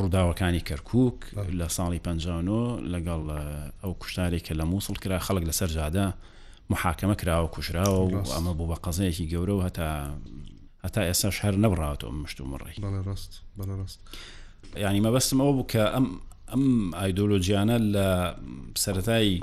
ڕووداوەکانی 0.00 0.64
کەرکک 0.68 1.18
لە 1.58 1.66
ساڵی 1.76 2.00
پ 2.04 2.08
لەگەڵ 2.92 3.22
ئەو 3.82 3.92
کوشتارێک 4.02 4.42
کە 4.46 4.54
لە 4.60 4.64
مووسڵ 4.70 4.94
کرا 5.02 5.18
خەڵک 5.26 5.44
لەسەر 5.50 5.68
جادا 5.76 6.06
محاکەمە 6.72 7.14
کراوە 7.20 7.48
کوژراوە 7.54 7.98
و 8.06 8.14
ئەمە 8.34 8.52
بوو 8.58 8.68
بە 8.72 8.76
قەزەیەکی 8.84 9.30
گەورە 9.32 9.54
و 9.56 9.62
هەتا 9.66 9.88
هەتا 10.84 11.02
ئێساش 11.08 11.36
هەر 11.44 11.54
نەبڕاتەوە 11.64 12.12
مشت 12.22 12.38
و 12.40 12.44
مڕی 12.52 12.76
ڕاست 13.08 13.32
ڕاست 13.80 14.00
ینی 14.84 15.00
مەبەستم 15.06 15.38
ئەوە 15.40 15.52
بوو 15.56 15.68
کە 15.72 15.82
ئەم 15.94 16.06
ئەم 16.52 16.64
ئایدۆلۆجییانە 17.00 17.76
لە 17.94 18.08
سەتایی 18.84 19.36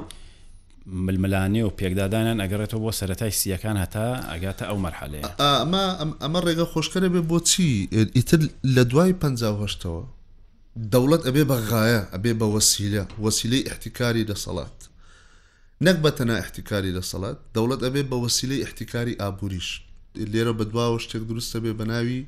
ململانی 0.85 1.61
و 1.61 1.69
پێکدادانیان 1.77 2.39
ئەگەڕێتەوە 2.43 2.79
بۆ 2.83 2.91
سەتای 2.99 3.31
سیەکان 3.39 3.77
هەتا 3.83 4.07
ئەگاتە 4.31 4.63
ئەو 4.69 4.77
مەرحەلێ 4.85 5.19
ئەمە 5.43 5.85
ئەمە 6.23 6.39
ڕێگە 6.45 6.65
خۆشکەرە 6.71 7.07
بێ 7.13 7.21
بۆچی 7.31 7.71
ئیتر 8.17 8.39
لە 8.75 8.83
دوای 8.91 9.13
پەوەشتەوە 9.21 10.03
دەوڵەت 10.93 11.21
ئەبێ 11.27 11.43
بەغایە 11.51 12.01
ئەبێ 12.13 12.33
بە 12.39 12.47
وەسیلە 12.55 13.03
وەسیلەی 13.23 13.67
احتیکاری 13.71 14.27
دەسەڵات 14.29 14.77
نەک 15.85 15.97
بەتەنا 16.03 16.35
احتیکاری 16.43 16.95
دەسەڵات 16.97 17.37
دەوڵەت 17.55 17.81
ئەبێ 17.85 18.01
بە 18.09 18.17
وەسیلەی 18.23 18.63
احتیکاری 18.65 19.17
ئابوووریش 19.21 19.69
لێرە 20.33 20.53
بە 20.59 20.63
دواوە 20.71 20.99
شتێک 21.03 21.23
دروستە 21.29 21.57
بێ 21.63 21.71
بە 21.79 21.85
ناوی 21.91 22.21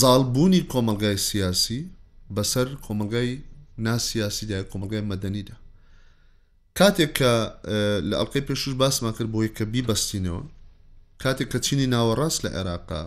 زالبوونی 0.00 0.62
کۆمەلگای 0.72 1.18
سیاسی 1.28 1.80
بەسەر 2.36 2.66
کۆمەلگای 2.86 3.30
ناسیاسی 3.88 4.44
دای 4.50 4.64
کۆمەلگای 4.72 5.04
مەدەنیدا 5.10 5.56
کاتێک 6.80 7.12
کە 7.18 7.30
لە 8.10 8.14
ئەڵلقەی 8.20 8.42
پێشوش 8.48 8.74
باسمان 8.82 9.12
کرد 9.16 9.30
بۆی 9.34 9.48
کە 9.56 9.64
بیبستینەوە 9.72 10.42
کاتێک 11.22 11.48
کە 11.52 11.58
چینی 11.66 11.86
ناوەڕاست 11.94 12.40
لە 12.44 12.50
عێراقا 12.56 13.02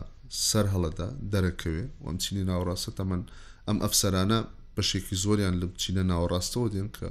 سەر 0.50 0.66
هەڵەدا 0.74 1.10
دەرەکەوێ 1.32 1.82
ئەم 2.06 2.18
چینی 2.24 2.44
ناوەڕاستە 2.50 2.92
تەمەەن 2.98 3.22
ئەم 3.68 3.78
ئەفسەرانە 3.84 4.40
بەشێکی 4.76 5.16
زۆریان 5.24 5.56
لە 5.62 5.66
بچینە 5.74 6.04
ناوەڕاستەوە 6.12 6.68
دێن 6.74 6.90
کە 6.98 7.10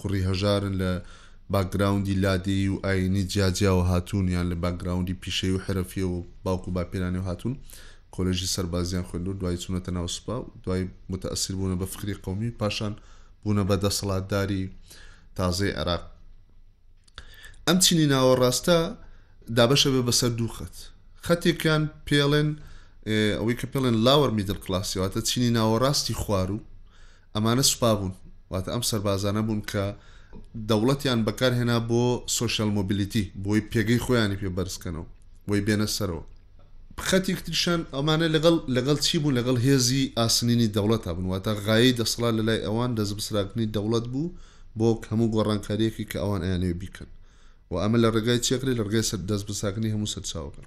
کوڕی 0.00 0.22
هەژارن 0.28 0.74
لە 0.82 0.92
باگراوندی 1.54 2.16
لادی 2.24 2.62
و 2.72 2.76
ئاینی 2.84 3.22
جیاجیاوە 3.32 3.84
هاتوون 3.90 4.26
یان 4.36 4.46
لە 4.52 4.56
باگراوندی 4.64 5.14
پیشەی 5.22 5.52
و 5.56 5.62
حرفی 5.66 6.02
و 6.12 6.16
باوکو 6.44 6.70
باپیرانی 6.76 7.18
و 7.22 7.26
هاتوون 7.28 7.54
کۆلژی 8.14 8.48
سربازیان 8.56 9.04
خوێندو 9.08 9.30
دوای 9.40 9.58
چونەتە 9.62 9.88
ناوسپا 9.96 10.36
دوای 10.64 10.82
متەسیر 11.12 11.54
بوونە 11.60 11.76
بە 11.80 11.86
فکری 11.92 12.14
قومی 12.24 12.50
پاشان 12.60 12.92
بوونە 13.44 13.62
بە 13.68 13.76
دەسەڵاتداری 13.84 14.64
تازەی 15.38 15.72
عێراق 15.78 16.04
ئەم 17.66 17.78
چینی 17.84 18.06
ناوەڕاستە 18.14 18.78
دابەشە 19.56 19.88
بێ 19.94 20.02
بەسەر 20.08 20.30
دوو 20.38 20.48
خەت 20.58 20.74
خەتێکیان 21.26 21.82
پێڵێن 22.06 22.48
ئەوەی 23.38 23.56
کە 23.60 23.66
پێڵێن 23.72 23.96
لاوەەر 24.04 24.30
میدل 24.38 24.58
کلاسیواتە 24.64 25.20
چینی 25.28 25.50
ناوەڕاستی 25.58 26.18
خوار 26.22 26.50
و 26.52 26.60
ئەمانە 27.34 27.62
سوپا 27.70 27.92
بوون 27.98 28.14
واتە 28.52 28.68
ئەم 28.74 28.82
سربازانە 28.90 29.42
بوون 29.46 29.62
کە 29.70 29.84
دەوڵەتیان 30.70 31.20
بەکارهێنا 31.26 31.78
بۆ 31.88 32.02
سوۆشال 32.36 32.70
مۆبیلیتی 32.78 33.24
بۆی 33.44 33.60
پێگەی 33.72 34.00
خۆیانی 34.04 34.36
پێ 34.40 34.48
بەرزکەنەوە 34.56 35.06
بۆی 35.48 35.62
بێنە 35.66 35.88
سەرەوە 35.96 36.24
خەتی 37.08 37.34
ترشان 37.46 37.80
ئەمانە 37.96 38.26
لەگەڵ 38.34 38.56
لەگەڵ 38.76 38.98
چی 39.06 39.16
بوون 39.22 39.34
لەگەڵ 39.38 39.56
هێزی 39.66 40.02
ئاسنینی 40.18 40.68
دەوڵەت 40.76 41.04
بوون 41.14 41.26
واتە 41.34 41.50
غایی 41.66 41.96
دەسڵا 41.98 42.28
لە 42.38 42.42
لای 42.48 42.60
ئەوان 42.66 42.90
دەست 42.98 43.14
بسراکننی 43.18 43.72
دەوڵەت 43.76 44.06
بوو 44.12 44.26
بۆ 44.78 44.88
هەموو 45.10 45.28
گۆڕانکاریەکی 45.34 46.04
کە 46.10 46.18
ئەوان 46.22 46.40
ئەیانێ 46.46 46.70
بیکەن 46.80 47.08
و 47.70 47.74
ئەمە 47.82 47.98
لە 48.02 48.08
ڕێگای 48.14 48.40
چێکری 48.46 48.76
لە 48.78 48.82
ڕگەی 48.86 49.04
سەر 49.10 49.20
دەست 49.30 49.44
بساکننی 49.48 49.92
هەموو 49.94 50.12
سەر 50.14 50.24
چاوەکەن 50.30 50.66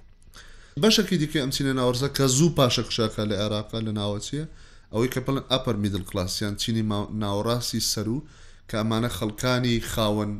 بەشەکی 0.82 1.16
دیکە 1.20 1.38
ئەمچینە 1.42 1.72
ناوەرزە 1.80 2.08
کە 2.16 2.24
زوو 2.36 2.54
پاشە 2.56 2.82
قشاکە 2.88 3.22
لە 3.30 3.34
عێراقا 3.42 3.78
لە 3.86 3.92
ناوەچیە 3.98 4.44
ئەوەی 4.92 5.10
کە 5.14 5.20
پڵن 5.26 5.42
ئەپەر 5.52 5.76
میدل 5.82 6.02
کلاسیان 6.10 6.54
چینی 6.62 6.82
ناوەڕاستی 7.22 7.80
سەر 7.92 8.06
و 8.14 8.18
کە 8.70 8.74
ئەمانە 8.80 9.08
خەڵکانی 9.18 9.74
خاوەن 9.92 10.32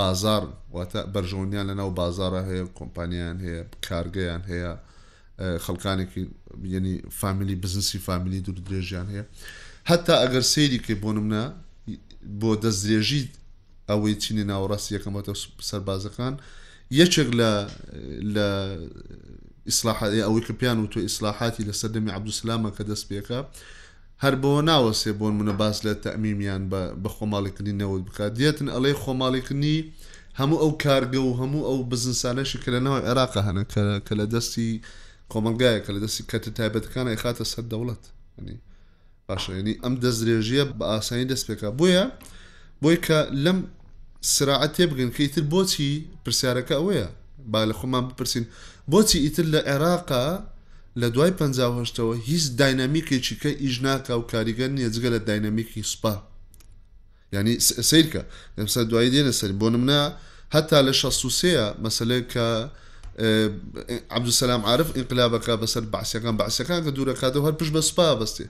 بازار 0.00 0.42
واتە 0.76 1.00
بەرژۆنیان 1.14 1.64
لە 1.70 1.74
ناو 1.80 1.90
بازارە 2.00 2.40
هەیە 2.48 2.64
کۆمپانیان 2.78 3.36
هەیە 3.44 3.62
کارگەیان 3.86 4.42
هەیە 4.50 4.72
خەڵکانێکی 5.64 6.22
یعنی 6.74 6.94
فامیلی 7.20 7.56
بزنسی 7.64 7.98
فامیلی 8.08 8.40
دوور 8.46 8.58
درێژیان 8.68 9.06
هەیە 9.12 9.24
هەتا 9.90 10.14
ئەگەر 10.24 10.42
سەیری 10.54 10.80
کە 10.86 10.94
بۆنمە 11.02 11.44
بۆ 12.40 12.52
دەستێژی 12.64 13.20
ئەوەی 13.90 14.14
چینی 14.22 14.44
ناوەڕاستی 14.50 14.94
یەکەمەتە 14.96 15.32
سەربازەکان 15.68 16.34
یەکێک 17.00 17.28
لە 17.40 17.50
لە 18.34 18.48
ئیسلاحات 19.70 20.10
ئەوەی 20.26 20.44
کەپیان 20.48 20.78
و 20.78 20.90
تۆ 20.92 20.96
ئیسلاحاتی 21.06 21.62
لە 21.68 21.72
سەردەمی 21.80 22.14
عبدوسلامە 22.16 22.70
کە 22.76 22.82
دەست 22.90 23.04
پێەکە 23.10 23.38
هەر 24.22 24.34
بۆ 24.42 24.52
ناوەسێ 24.70 25.10
بۆن 25.18 25.32
منە 25.38 25.54
باس 25.60 25.76
لە 25.86 25.92
تەمیمیان 26.04 26.62
بە 27.02 27.08
خۆماڵیکردنەوە 27.16 27.96
بکات 28.06 28.32
دێتن 28.40 28.68
ئەڵێ 28.74 28.92
خۆماڵیکردنی 29.02 29.78
هەموو 30.38 30.58
ئەو 30.62 30.72
کارگە 30.84 31.20
و 31.24 31.36
هەموو 31.40 31.66
ئەو 31.68 31.78
بزنسانەشی 31.92 32.58
کە 32.62 32.68
لەناوی 32.74 33.04
عێراق 33.08 33.32
هەنە 33.46 33.62
کە 34.06 34.14
لە 34.18 34.26
دەستی 34.34 34.70
کۆمەلگایە 35.32 35.80
کە 35.84 35.90
لە 35.94 36.00
دەستی 36.04 36.22
کەتە 36.30 36.50
تایبەتەکانە 36.58 37.10
خاتە 37.24 37.44
سەر 37.52 37.64
دەوڵەت. 37.72 38.04
باشێنی 39.28 39.74
ئەم 39.84 39.94
دەستدرێژیە 40.04 40.64
بە 40.78 40.84
ئاسانی 40.92 41.26
دەستپێکە 41.32 41.68
بۆیە 41.78 42.04
بۆی 42.82 42.98
کە 43.06 43.18
لەم 43.44 43.58
سرعەت 44.34 44.72
تێ 44.76 44.84
بگەن 44.90 45.10
کە 45.14 45.20
ئیتر 45.24 45.44
بۆچی 45.52 45.90
پرسیارەکە 46.24 46.74
ئەوەیە 46.80 47.08
با 47.52 47.58
لە 47.70 47.74
خۆمان 47.78 48.04
بپرسین 48.10 48.44
بۆچی 48.92 49.18
ئیتر 49.24 49.46
لە 49.54 49.60
عێراقا 49.72 50.26
لە 51.00 51.06
دوای 51.14 51.30
1950ەوە 51.38 52.14
هیچ 52.28 52.44
داینامیکێکی 52.60 53.34
کە 53.42 53.48
ئیژناکە 53.64 54.12
و 54.20 54.22
کاریگەر 54.32 54.70
نیە 54.78 54.88
جگە 54.94 55.08
لە 55.14 55.20
داینامیکی 55.28 55.82
سوپا 55.92 56.14
ینی 57.32 57.54
سیرکە 57.90 58.22
ئەمسا 58.58 58.80
دوای 58.90 59.08
دێنە 59.14 59.32
سەر 59.40 59.52
بۆ 59.60 59.66
نمنا 59.74 60.02
هەتا 60.54 60.78
لە 60.88 60.92
16ەیە 61.02 61.64
مەسلێ 61.84 62.20
کە 62.32 62.46
عبدوسلام 64.16 64.62
عرف 64.70 64.88
ئینقلابەکە 64.96 65.54
بەسەر 65.62 65.84
باسیەکان 65.94 66.34
باسیەکان 66.40 66.80
کە 66.86 66.90
دوورەکاتەوە 66.96 67.44
هەر 67.46 67.54
پشت 67.60 67.72
بە 67.76 67.80
سوپا 67.90 68.06
بەستێ 68.22 68.46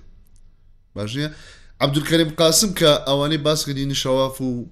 باشە 0.97 1.31
عبدولکەریم 1.81 2.31
قاسم 2.37 2.75
کە 2.75 3.09
ئەوانەی 3.09 3.39
باسکردینی 3.39 3.95
شەواف 3.95 4.41
و 4.41 4.67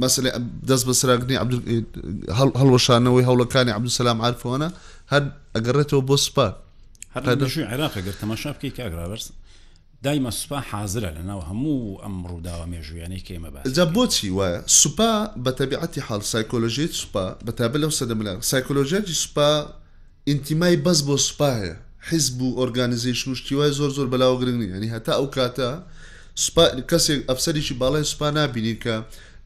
مەسلێ 0.00 0.30
دەست 0.68 0.84
بە 0.88 0.92
سراگنی 0.92 1.36
هەڵوەشانەوەی 2.60 3.24
هەوڵەکانی 3.28 3.70
عبدوسلام 3.78 4.18
عرفۆنە 4.26 4.68
هەر 5.12 5.22
ئەگەڕێتەوە 5.54 6.00
بۆ 6.08 6.16
سپا 6.26 6.48
هەردەشوی 7.16 7.64
عێراقە 7.70 8.00
گەر 8.06 8.14
تەماشا 8.22 8.50
بکەی 8.54 8.70
کاگراوەرس 8.78 9.28
دایمە 10.04 10.30
سوپا 10.40 10.58
حازرە 10.70 11.10
لەناو 11.16 11.40
هەموو 11.50 11.98
ئەم 12.02 12.14
ڕووداوە 12.30 12.66
مێژویانەی 12.72 13.22
کێمە 13.26 13.50
بە 13.54 13.84
بۆچی 13.94 14.30
وایە 14.38 14.60
سوپا 14.80 15.12
بە 15.44 15.50
تەبیعەتی 15.60 16.00
حال 16.06 16.20
سایکۆلژیت 16.32 16.92
سوپا 17.02 17.24
بەتابە 17.46 17.76
لەو 17.82 17.90
سەدە 18.00 18.14
ملار 18.18 18.36
سایکۆلۆژیاتی 18.52 19.12
سوپا 19.24 19.50
ئینتیمای 20.28 20.76
بەس 20.86 20.98
بۆ 21.08 21.16
سوپاهەیە 21.28 21.74
حیزب 22.10 22.42
و 22.42 22.54
ئۆرگانیزیشن 22.64 23.30
و 23.30 23.34
شتیوای 23.34 23.72
زۆر 23.78 23.90
زۆر 23.96 24.06
بەلاوە 24.12 24.36
گرنگنی 24.42 24.68
ینی 24.76 24.88
هەتا 24.96 25.12
ئەو 25.18 25.26
کاتە 25.36 25.70
کەسێک 26.90 27.20
ئەفسەریشی 27.30 27.74
باڵای 27.82 28.04
سوپا 28.12 28.30
نبینی 28.30 28.74
کە 28.84 28.94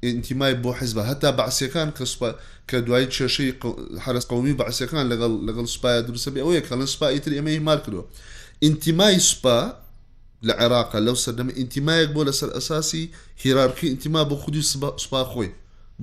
ئینتیمای 0.05 0.55
بۆ 0.64 0.71
حیزبە 0.81 1.03
هەتا 1.11 1.29
بەعسیەکان 1.38 1.88
کە 1.97 2.05
کە 2.71 2.77
دوای 2.87 3.07
چێشەی 3.14 3.51
حرس 4.05 4.27
قومی 4.31 4.55
بەعسیەکان 4.61 5.05
لەگەڵ 5.12 5.33
لەگەڵ 5.49 5.66
سوپایە 5.75 6.01
درستەبێ 6.09 6.38
ئەوەیە 6.44 6.62
کە 6.68 6.75
لە 6.81 6.87
سوپا 6.92 7.07
ئیتر 7.14 7.33
ئێمە 7.37 7.49
هیمار 7.59 7.79
کردەوە 7.85 8.05
ئینتیمای 8.64 9.18
سوپا 9.31 9.59
لە 10.47 10.55
عێراقا 10.62 10.99
لەو 11.07 11.16
سەردەمە 11.25 11.53
ئینتیمایەک 11.59 12.11
بۆ 12.16 12.21
لەسەر 12.29 12.49
ئەساسی 12.57 13.05
هیرارکی 13.42 13.87
ئینتیما 13.92 14.23
بۆ 14.31 14.35
خودی 14.42 14.62
سوپا 15.03 15.21
خۆی 15.33 15.51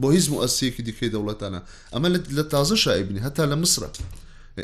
بۆ 0.02 0.08
هیزم 0.16 0.34
و 0.34 0.42
ئەسیەکی 0.46 0.82
دیکەی 0.88 1.10
دەوڵەتانە 1.16 1.60
ئەمە 1.94 2.08
لە 2.38 2.44
تازە 2.54 2.76
شایبنی 2.84 3.20
هەتا 3.28 3.44
لە 3.52 3.56
مصرە 3.64 3.90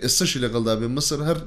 ئێستشی 0.04 0.40
لەگەڵدا 0.44 0.74
بێ 0.80 0.88
مصر 0.98 1.20
هەر 1.30 1.40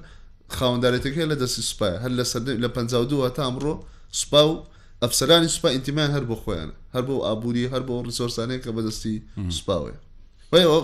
خاوەنددارێتەکە 0.53 1.25
لە 1.31 1.37
دەستی 1.43 1.63
سوپای 1.71 1.99
هەر 2.03 2.11
لە 2.19 2.25
لە 2.65 2.69
52 2.69 3.29
تا 3.31 3.43
ئەمڕۆ 3.51 3.85
سوپا 4.13 4.49
و 4.49 4.65
ئەفسەرانی 5.03 5.47
سوپا 5.55 5.69
ئینتیمان 5.71 6.11
هەر 6.11 6.25
بۆ 6.31 6.35
خۆیانە 6.43 6.75
هەر 6.95 7.03
بۆ 7.07 7.15
ئابووری 7.27 7.69
هەر 7.73 7.83
بۆ 7.89 8.03
ڕسۆرسانەیە 8.09 8.61
کە 8.65 8.71
بەدەستی 8.77 9.17
سوپاوەیە 9.57 9.97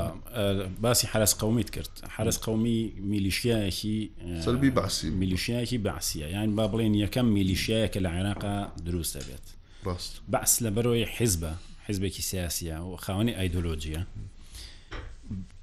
باسی 0.82 1.08
حرس 1.08 1.34
قومیت 1.36 1.70
کرد 1.70 1.90
حرس 2.10 2.38
قومی 2.40 2.94
میلیشیایەکی 3.12 4.00
سەربی 4.46 4.70
باسی 4.72 5.10
میلیشیایەکی 5.22 5.78
باسیە 5.88 6.28
یان 6.36 6.56
با 6.56 6.66
بڵێن 6.72 6.94
یەکەم 7.04 7.26
میلیشیایەکە 7.36 8.00
لە 8.06 8.10
عێراقا 8.18 8.58
دروستە 8.88 9.20
بێت 9.28 9.46
ڕاست 9.86 10.14
بەس 10.34 10.54
لە 10.64 10.70
بەرۆی 10.76 11.06
حیزبە 11.18 11.52
حیزبێکی 11.88 12.22
سیاسیە 12.30 12.78
و 12.88 12.98
خاوەنی 13.06 13.34
ئایدۆلۆجیە 13.38 14.02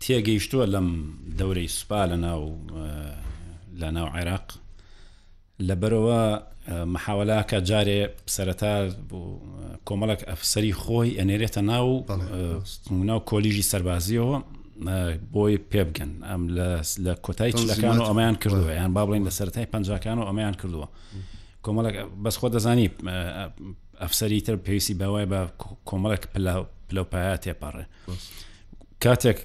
تێگەیشتووە 0.05 0.67
لەم 0.75 0.89
دەورەی 1.39 1.69
سوپا 1.79 2.03
لە 2.11 2.17
ناو 2.25 2.43
لە 3.81 3.89
ناو 3.97 4.09
عێراق 4.17 4.49
لەبەرەوە 5.69 6.23
مححاولاکە 6.95 7.59
جارێ 7.71 8.01
سەرەتا 8.35 8.75
کۆمەڵک 9.89 10.21
ئەفسری 10.31 10.73
خۆی 10.83 11.17
ئەنێرێتە 11.19 11.61
ناو 11.73 11.89
ناو 13.11 13.21
کۆلیژی 13.31 13.69
سەربازیەوە 13.73 14.37
بۆی 15.35 15.57
پێبگەن 15.73 16.13
ئەم 16.29 16.43
لە 17.05 17.13
کۆتایی 17.25 17.53
چلەکان 17.61 17.97
و 17.99 18.07
ئەمایان 18.11 18.37
کردووە 18.43 18.73
یان 18.79 18.93
با 18.97 19.03
بڵین 19.07 19.25
لە 19.29 19.33
سەرای 19.39 19.67
پنجکان 19.73 20.19
و 20.19 20.27
ئەمایان 20.29 20.55
کردووە 20.61 20.89
کۆمەڵک 21.65 21.95
بەس 22.25 22.37
خۆ 22.41 22.47
دەزانی 22.55 22.89
ئەفسەری 24.03 24.41
تر 24.47 24.57
پێویستی 24.67 24.95
باوای 25.01 25.27
بە 25.33 25.41
کۆمەڵک 25.89 26.23
پلەپایە 26.89 27.37
تێپەڕێ. 27.45 27.85
کاتێک 29.05 29.39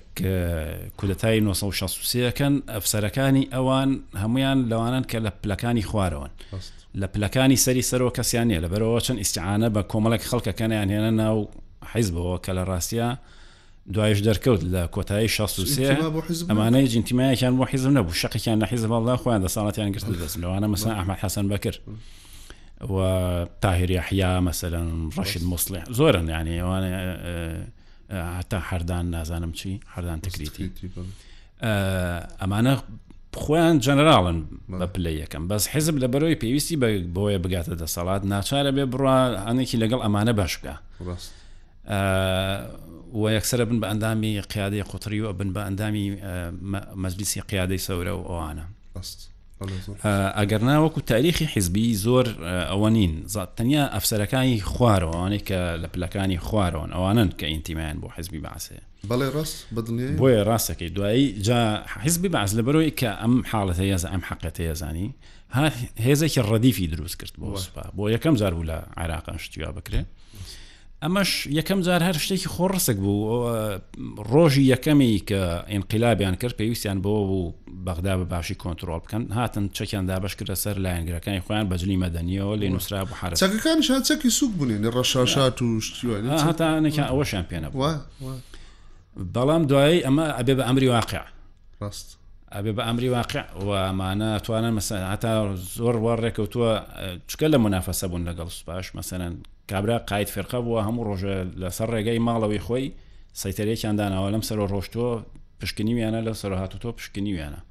کودتای 1.00 1.42
1960ەکەن 1.54 2.54
ئەفسەرەکانی 2.74 3.44
ئەوان 3.54 3.90
هەمویان 4.22 4.60
لەوانن 4.72 5.04
کە 5.12 5.16
لە 5.26 5.32
پلەکانی 5.44 5.84
خوارەوەن 5.92 6.30
لە 7.02 7.06
پلەکانی 7.14 7.56
سەری 7.66 7.84
سەرەوە 7.90 8.12
کەسیانە 8.18 8.60
لە 8.64 8.70
بەرەوە 8.74 9.00
چەند 9.06 9.18
ئیسعاانە 9.20 9.70
بە 9.76 9.82
کۆمەڵک 9.92 10.22
خەڵکەکەنیان 10.30 10.88
هێنە 10.94 11.12
ناو 11.22 11.38
حیزبەوە 11.94 12.38
کە 12.46 12.52
لە 12.58 12.64
ڕاستە 12.70 13.18
دوایش 13.94 14.20
دەرکەوت 14.28 14.62
لە 14.74 14.82
کۆتایی 14.96 15.28
16 15.30 15.98
ئەمانەی 16.50 16.88
جنتیمایەکیان 16.88 17.54
بۆ 17.58 17.66
حیزم 17.72 17.92
نەبوو 17.98 18.14
شقیان 18.14 18.58
لە 18.64 18.68
حیزم 18.72 18.90
بەڵدا 18.94 19.18
خۆیان 19.22 19.42
دە 19.46 19.50
ساڵەتیان 19.56 19.90
گرت 19.96 20.06
دەست 20.10 20.38
لەوانە 20.42 20.68
مەسن 20.74 20.92
ئەحمە 20.98 21.16
حەسەن 21.24 21.46
بەکرد 21.54 21.80
و 22.94 22.96
تاهری 23.62 23.98
حیا 23.98 24.32
مەسەن 24.48 24.88
ڕەشید 25.18 25.44
مسلح 25.44 25.84
زۆرن 26.00 26.28
یعنی 26.34 26.54
ئەوانە 26.62 26.90
هەتا 28.12 28.60
هەردان 28.70 29.06
نازانم 29.12 29.52
چی 29.52 29.80
هەردان 29.96 30.20
تکریتی 30.22 30.72
ئەمانە 32.42 32.74
خۆیان 33.36 33.80
جەنراڵن 33.86 34.38
بە 34.70 34.88
پلە 34.96 35.08
یەکەم 35.12 35.48
بەس 35.48 35.68
حزب 35.68 35.96
لە 36.00 36.08
بەرەوەی 36.08 36.40
پێویستی 36.44 36.76
بۆیە 37.16 37.40
بگاتە 37.46 37.74
دەسەڵات 37.82 38.24
ناچارە 38.24 38.72
بێ 38.76 38.86
بڕە 38.94 39.44
ئەنێکی 39.48 39.78
لەگەڵ 39.84 40.00
ئەمانە 40.04 40.34
باشکە 40.40 40.76
و 43.14 43.30
یەکسرە 43.40 43.66
بن 43.70 43.78
بە 43.82 43.86
ئەندامی 43.92 44.42
قیادی 44.42 44.82
قوتری 44.84 45.22
و 45.22 45.34
بن 45.34 45.50
بە 45.56 45.60
ئەندامی 45.68 46.08
مەجلیسی 47.04 47.42
قیادەی 47.52 47.80
سەورە 47.86 48.14
و 48.16 48.24
ئەوانە. 48.30 48.66
ئەگەر 50.40 50.62
ناوەکو 50.70 51.02
تاریخی 51.02 51.46
حیزبی 51.56 51.94
زۆر 52.06 52.28
ئەوە 52.72 52.90
نین 52.96 53.14
تەنیا 53.58 53.84
ئەفسەرەکانی 53.96 54.60
خوارەوەوانەی 54.72 55.42
کە 55.48 55.60
لە 55.84 55.88
پلەکانی 55.94 56.38
خوارەوەن 56.48 56.90
ئەوانن 56.96 57.30
کە 57.40 57.46
ئینتیمان 57.52 57.96
بۆ 58.02 58.08
حزبی 58.18 58.40
باسێ 58.48 58.80
بەڵێ 59.10 59.28
ڕاست 59.36 59.58
بدنێ 59.76 60.08
بۆیە 60.20 60.42
ڕاستەکەی 60.50 60.90
دوایی 60.96 61.28
جا 61.48 61.60
حیزبی 62.04 62.30
باز 62.36 62.52
لە 62.58 62.62
بەرەوەی 62.68 62.92
کە 63.00 63.10
ئەم 63.22 63.36
حاڵەتە 63.52 63.84
هێز 63.90 64.04
ئەم 64.12 64.22
حقەتە 64.30 64.62
هێزانی 64.70 65.08
هێزێکی 66.06 66.42
ڕدیفی 66.52 66.88
دروست 66.94 67.16
کرد 67.20 67.34
بۆ 67.42 67.48
سوپا 67.66 67.84
بۆ 67.98 68.04
یەکەم 68.16 68.36
جار 68.42 68.54
بوو 68.58 68.68
لە 68.72 68.78
عێراقان 69.00 69.38
شتیوا 69.44 69.72
بکرێ. 69.78 70.02
ئەمەش 71.06 71.32
یەکەم 71.60 71.80
جار 71.86 72.02
هەر 72.08 72.18
شتێکی 72.26 72.50
خۆڕسک 72.56 72.98
بوو 73.06 73.48
ڕۆژی 74.32 74.64
یەکەمی 74.74 75.20
کە 75.30 75.42
ئینقلابیان 75.74 76.36
کرد 76.42 76.56
پێویستیان 76.62 76.98
بۆ 77.06 77.12
بوو 77.30 77.54
بەغدا 77.86 78.14
بە 78.20 78.26
باشی 78.34 78.56
کۆنتترۆل 78.64 79.02
بکەن 79.06 79.24
هاتن 79.34 79.70
چەکیان 79.78 80.04
دابش 80.10 80.36
کردە 80.40 80.56
سەر 80.64 80.76
لایەنگرەکانی 80.86 81.42
خۆیان 81.46 81.68
بەجلی 81.72 81.98
مەدەنیەوە 82.06 82.54
لێ 82.60 82.68
نووسرا 82.76 83.06
بحار 83.12 83.32
چەکەکان 83.44 83.78
شچەکی 83.88 84.30
سوک 84.40 84.52
بوونین 84.60 84.86
ڕەشاشات 84.96 85.58
و 85.62 85.80
هەتانەکان 86.48 87.08
ئەوەشان 87.12 87.44
پێنە 87.52 87.68
بەڵام 89.34 89.64
دوایی 89.70 90.00
ئەمە 90.06 90.26
ئەبێ 90.40 90.54
بە 90.60 90.64
ئەمری 90.68 90.88
واقع 90.90 91.22
ڕاست. 91.82 92.10
ئەبێ 92.56 92.72
بە 92.78 92.84
ئەمری 92.88 93.10
واقع 93.10 93.44
و 93.66 93.70
ئەمانە 93.88 94.40
توانە 94.46 94.70
مەسەن 94.78 95.02
هەتا 95.14 95.56
زۆر 95.78 95.96
وەڕێکەوتووە 96.06 96.72
چکە 97.30 97.48
لە 97.54 97.58
منافەسە 97.66 98.06
بوون 98.10 98.24
لەگەڵ 98.30 98.50
سوپاش 98.58 98.88
مەسەرەن 98.98 99.34
کابرا 99.70 99.98
قایت 99.98 100.30
فرقە 100.30 100.56
بووە 100.56 100.82
هەموو 100.88 101.04
ڕۆژە 101.04 101.44
لەسەر 101.58 101.88
ڕێگەی 101.94 102.20
ماڵەوەی 102.28 102.62
خۆی 102.68 102.92
سەیتەرێکیان 103.42 103.96
داناوە 103.96 104.32
لەم 104.34 104.42
سەر 104.44 104.60
ڕۆشتۆ 104.72 105.26
پشکنیویانە 105.64 106.22
لە 106.28 106.32
سەر 106.34 106.54
هاتوتۆ 106.54 106.92
پشکنیویانە 107.00 107.62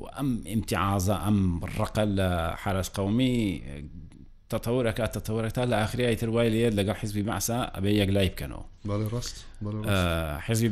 و 0.00 0.04
ئەم 0.16 0.28
ئیمتیعازە 0.50 1.16
ئەم 1.24 1.60
ڕقە 1.78 2.04
لە 2.18 2.28
حرس 2.62 2.88
قومی 2.90 3.62
تەتەورەکە 4.50 5.06
تەتەورە 5.18 5.52
تا 5.52 5.66
لە 5.70 5.74
ئاخریای 5.80 6.16
تروای 6.16 6.50
لێت 6.50 6.74
لەگە 6.78 6.94
حزبی 7.00 7.22
بەسا 7.22 7.70
ئەبێ 7.74 7.90
یەک 8.00 8.10
لای 8.10 8.30
بکەنەوە 8.32 8.90
حزبی 10.46 10.70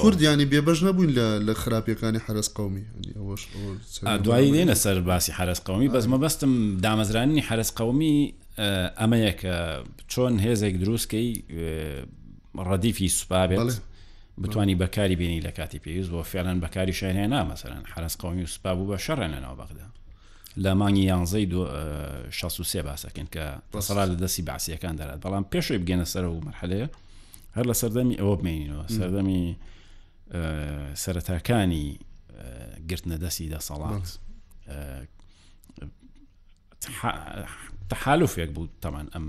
کوردیانی 0.00 0.46
بێبش 0.46 0.78
نەبوون 0.84 1.10
لە 1.46 1.54
خراپیەکانی 1.54 2.18
حرس 2.26 2.48
قومی 2.54 2.82
دوایی 4.24 4.50
لێنە 4.54 4.74
سەر 4.74 4.98
باسی 5.08 5.32
حرس 5.32 5.60
قومی 5.60 5.88
بەزمە 5.90 6.18
بەستم 6.24 6.52
دامەزرانی 6.84 7.40
حرس 7.40 7.70
قومی 7.74 8.34
ئەمەیە 8.58 9.32
کە 9.40 9.54
چۆن 10.08 10.38
هێزێک 10.44 10.74
دروستکەی 10.82 11.30
ڕەدیفی 12.68 13.08
سوپا 13.08 13.46
بێت 13.48 13.74
بتانی 14.42 14.74
بەکاری 14.76 15.16
بینی 15.20 15.40
لە 15.42 15.50
کاتی 15.56 15.78
پێویست 15.78 16.10
بۆ 16.12 16.22
فێلەن 16.32 16.58
بەکاری 16.64 16.92
شێنێ 16.92 17.26
نامەسەرن 17.32 17.82
حرس 17.92 18.16
قومی 18.16 18.42
و 18.42 18.46
سوپا 18.46 18.74
بوو 18.74 18.96
بە 18.96 19.00
شەڕێن 19.00 19.30
لەناو 19.34 19.56
بەغدا 19.60 19.86
لە 20.64 20.72
مانگی 20.80 21.04
یانزەی 21.10 21.46
سێ 22.70 22.80
باسەکەن 22.86 23.28
کە 23.34 23.44
ڕسەرا 23.76 24.04
لە 24.10 24.14
دەستی 24.22 24.42
باسیەکان 24.50 24.94
دەرات 25.00 25.20
بەڵام 25.24 25.44
پێشوی 25.52 25.78
بگەنە 25.82 26.04
سەر 26.12 26.24
و 26.24 26.40
مرحلەیە 26.48 26.88
هەر 27.56 27.64
لە 27.70 27.74
سەردەمی 27.80 28.16
ئەوە 28.20 28.34
بمێنینەوە 28.40 28.86
سەردەمی 28.96 29.44
سەرەتاکانی 31.02 31.88
گرتنە 32.90 33.16
دەستی 33.24 33.46
دەسەڵات 33.54 34.06
تحالفێک 38.00 38.50
بوو 38.56 38.66
تەمان 38.84 39.06
ئەم 39.14 39.24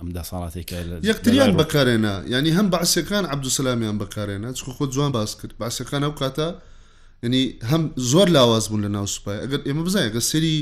ئەمدا 0.00 0.22
ساڵاتێکە 0.30 0.76
یەکتریان 1.10 1.52
بەکارێنە 1.60 2.14
ینی 2.34 2.52
هەم 2.58 2.66
باسیەکان 2.74 3.24
عبدوسلامیان 3.32 3.98
بەکارێنە 4.02 4.50
چکو 4.58 4.70
خۆ 4.76 4.86
جوان 4.94 5.12
باس 5.12 5.32
کرد 5.40 5.52
باسیەکان 5.60 6.02
ئەو 6.06 6.14
کاتە 6.20 6.46
ینی 7.24 7.42
هەم 7.70 7.82
زۆر 8.10 8.28
لاواز 8.36 8.64
بوون 8.68 8.82
لە 8.86 8.90
ناو 8.96 9.06
سوپای 9.06 9.38
ئەگەر 9.44 9.60
ئێمە 9.68 9.82
بزانای 9.86 10.12
گە 10.14 10.18
سری 10.20 10.56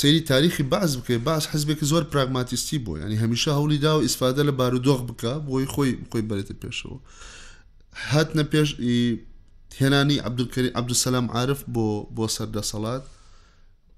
سری 0.00 0.20
تاریخی 0.20 0.62
باز 0.62 0.90
بکەی 0.98 1.18
باس 1.28 1.44
حزبێکی 1.52 1.84
زۆر 1.92 2.02
پراگماتیستی 2.12 2.78
بوو 2.84 2.98
ینی 2.98 3.16
هەمیشە 3.22 3.50
هەولی 3.58 3.78
دا 3.84 3.92
و 3.98 4.04
ئیسفادە 4.06 4.42
لە 4.48 4.52
بارودۆخ 4.60 5.00
بکە 5.08 5.32
بۆی 5.48 5.66
خۆی 5.74 5.92
خۆی 6.10 6.22
بێتە 6.28 6.54
پێشەوە 6.62 6.96
هاتنە 8.10 8.44
پێش 8.52 8.68
هێنانی 9.80 10.18
عبدکەری 10.28 10.70
عبدوسلام 10.78 11.26
عاعرف 11.34 11.60
بۆ 11.74 11.86
بۆ 12.16 12.24
سەردەسەڵات 12.36 13.04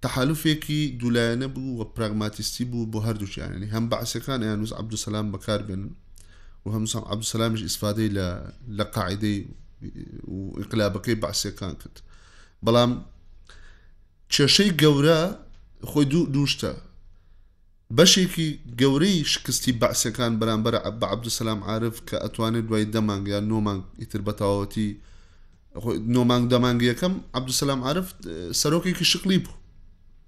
تحالفێکی 0.03 0.99
دوولایەنە 1.03 1.47
بوو 1.55 1.81
و 1.81 1.85
پراگماتیستی 1.85 2.65
بوو 2.71 2.91
بۆ 2.93 2.99
هەردووچیاننی 3.07 3.73
هەم 3.75 3.85
بەعسەکان 3.93 4.41
یانوس 4.49 4.73
عبدوسلام 4.73 5.33
بەکار 5.33 5.61
بن 5.69 5.91
و 6.67 6.71
هەمسان 6.71 7.03
عبدوسلامش 7.13 7.61
ئیسفادەی 7.63 8.11
لە 8.19 8.29
لە 8.79 8.85
قاعدەی 8.95 9.39
و 10.35 10.39
ئقلابەکەی 10.61 11.17
بەعسیەکان 11.23 11.73
کرد 11.81 11.97
بەڵام 12.67 12.91
کێشەی 14.33 14.73
گەورە 14.83 15.21
خۆی 15.91 16.05
دوو 16.13 16.27
دووشتە 16.35 16.73
بەشێکی 17.99 18.49
گەورەی 18.81 19.25
شکستی 19.33 19.73
بەعسەکان 19.83 20.33
بەرامبەر 20.41 20.75
بە 21.01 21.05
عبدوسلام 21.15 21.61
عاعرف 21.63 21.97
کە 22.09 22.17
ئەتوانێت 22.25 22.65
دوای 22.69 22.85
دەمانگ 22.95 23.27
یان 23.35 23.45
نۆمانگ 23.53 23.83
ئیتر 24.01 24.21
بەتەواوەتی 24.29 24.89
نۆمانگ 26.17 26.45
دەمانگیەکەم 26.53 27.13
عبدوسلام 27.39 27.81
عاعرف 27.85 28.07
سەرۆکێکی 28.63 29.05
شقلی 29.13 29.39
بوو 29.47 29.58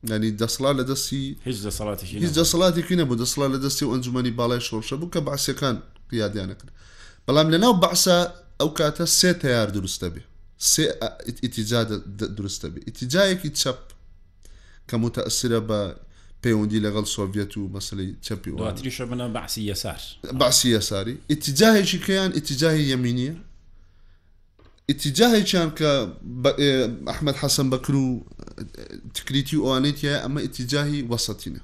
نانی 0.04 0.30
دەسڵا 0.38 0.72
لە 0.78 0.84
دەستی 0.84 1.36
هیچ 1.46 1.58
دەسەڵاتی 1.68 2.04
هیچ 2.06 2.32
دەسەڵاتێکی 2.38 2.94
نەبوو 3.00 3.16
دەسڵا 3.24 3.46
لە 3.54 3.58
دەستی 3.64 3.82
و 3.84 3.92
ئەنجومی 3.94 4.32
باڵای 4.40 4.60
شۆرشە 4.68 4.94
بوو 5.00 5.10
کە 5.14 5.20
باسیەکان 5.28 5.76
یادیانەکرد 6.20 6.70
بەڵام 7.26 7.46
لەناو 7.52 7.74
بەعسا 7.84 8.16
ئەو 8.60 8.70
کاتە 8.78 9.04
سێ 9.18 9.30
تیار 9.42 9.68
دروستە 9.76 10.08
بێ 10.14 10.22
سێ 10.72 10.84
ئیتیجا 11.44 11.80
دروستە 12.38 12.68
بێ 12.74 12.80
ئیتیجایەکی 12.88 13.50
چەپ 13.60 13.80
کە 14.90 14.96
متەسیرە 15.04 15.60
بە 15.68 15.80
پەیوەندی 16.42 16.80
لەگەڵ 16.86 17.06
سۆڤێت 17.14 17.52
و 17.56 17.62
مەسلی 17.74 18.10
چەپی 18.26 18.50
واتریشە 18.52 19.04
بنە 19.10 19.26
بەسی 19.36 19.60
یەسار 19.70 20.00
بەسی 20.40 20.68
یەساری 20.76 21.14
ئیتیجاهێکی 21.30 21.98
کەیان 22.06 22.30
ئیتیجاهی 22.38 22.84
یەمینیە 22.92 23.34
ئتیجاهێکیان 24.90 25.70
کە 25.78 25.90
ئەحمد 27.10 27.36
حەسم 27.42 27.68
بەکر 27.74 27.94
و 28.04 28.26
تکریتی 29.16 29.56
ئەوانێت 29.64 29.98
هەیە 30.04 30.16
ئەمە 30.24 30.40
ئتیجاهی 30.46 31.06
وەسەتینە 31.10 31.60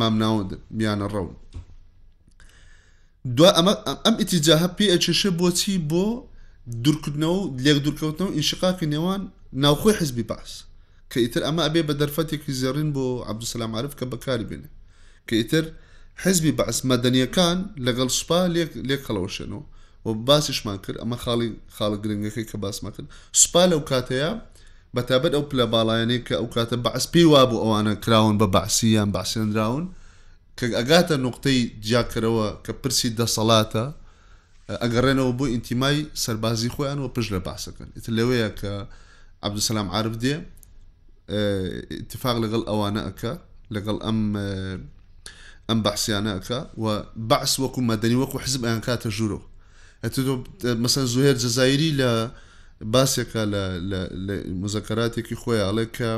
مام 0.00 0.14
ناوەدە 0.22 0.56
میانە 0.78 1.06
ڕەون 1.14 1.36
دو 3.36 3.44
ئەمە 3.56 3.72
ئەم 4.06 4.16
ئتیجاهە 4.22 4.68
پێ 4.76 4.86
ئەچێشە 4.92 5.30
بۆچی 5.40 5.76
بۆ 5.90 6.06
دوورکردنەوە 6.84 7.40
لێک 7.64 7.78
دوورکەوتنەوە 7.84 8.32
ئینشقاکی 8.36 8.86
نێوان 8.94 9.22
ناوخۆی 9.64 9.98
حزبی 10.00 10.24
باس 10.30 10.50
کە 11.10 11.16
ئیتر 11.24 11.42
ئەمە 11.46 11.62
ئەبێ 11.66 11.82
بە 11.88 11.94
دەرفەتێکی 12.00 12.52
زێڕین 12.60 12.90
بۆ 12.96 13.04
عبدوسلام 13.30 13.72
عرف 13.78 13.92
کە 14.00 14.04
بەکاری 14.12 14.46
بێنێ 14.50 14.70
کە 15.28 15.34
ئیتر 15.40 15.64
حزبی 16.24 16.52
بەعس 16.58 16.78
مەدەنیەکان 16.90 17.58
لەگەڵ 17.86 18.08
سوپا 18.18 18.40
لێک 18.54 18.70
لێک 18.88 19.00
خەڵەوەشێنەوە 19.06 19.64
و 20.06 20.14
باسیشمان 20.14 20.78
کرد 20.86 20.96
ئەمە 21.04 21.16
خاڵی 21.24 21.48
خاڵ 21.76 21.92
گرنگەکەی 22.04 22.46
کە 22.50 22.56
باسمان 22.58 22.92
کرد 22.92 23.06
سوپا 23.32 23.62
لەو 23.70 23.80
کاتەیە 23.90 24.30
بەتابەت 24.96 25.32
ئەو 25.36 25.42
پلە 25.50 25.66
باڵایەنەی 25.74 26.20
کە 26.26 26.34
ئەو 26.40 26.48
کاتە 26.54 26.76
بەعس 26.84 27.04
پێی 27.14 27.24
وا 27.32 27.42
بوو 27.46 27.62
ئەوانە 27.64 27.92
کراون 28.04 28.34
بە 28.42 28.46
باسییان 28.56 29.08
باسیێنراون 29.16 29.84
کە 30.58 30.64
ئەگاتە 30.80 31.14
نقطەی 31.26 31.58
جیاکەرەوە 31.86 32.48
کە 32.64 32.72
پرسی 32.82 33.08
دەسەڵاتە 33.18 33.84
ئەگەڕێنەوە 34.82 35.32
بۆ 35.38 35.46
ئینتیمای 35.54 35.98
سەربازی 36.24 36.68
خۆیان 36.74 36.98
و 37.02 37.08
پشت 37.14 37.30
لە 37.34 37.40
باسەکەن 37.48 37.88
ئیت 37.96 38.06
لەوەیە 38.18 38.48
کە 38.60 38.70
عبدسلام 39.46 39.88
عرب 39.96 40.14
دێ 40.22 40.34
اتفاق 42.02 42.36
لەگەڵ 42.44 42.62
ئەوانە 42.70 43.00
ئەکە 43.08 43.32
لەگەڵ 43.74 43.96
ئەم 44.04 44.20
ئەم 45.68 45.78
بەحسیانەکە 45.84 46.58
و 46.82 46.86
بەعس 47.30 47.52
وەکو 47.62 47.80
مەدەنی 47.90 48.16
وەکو 48.22 48.38
حزب 48.44 48.60
ئەیان 48.66 48.82
کاتە 48.88 49.08
ژوورەوە 49.18 49.51
مەسەن 50.04 51.06
زۆهێر 51.12 51.36
جەزایری 51.44 51.90
لە 52.00 52.10
باسێکە 52.94 53.42
لە 53.52 53.62
مزەکەراتێکی 54.62 55.36
خۆی 55.42 55.62
ئاڵێ 55.64 55.86
کە 55.96 56.10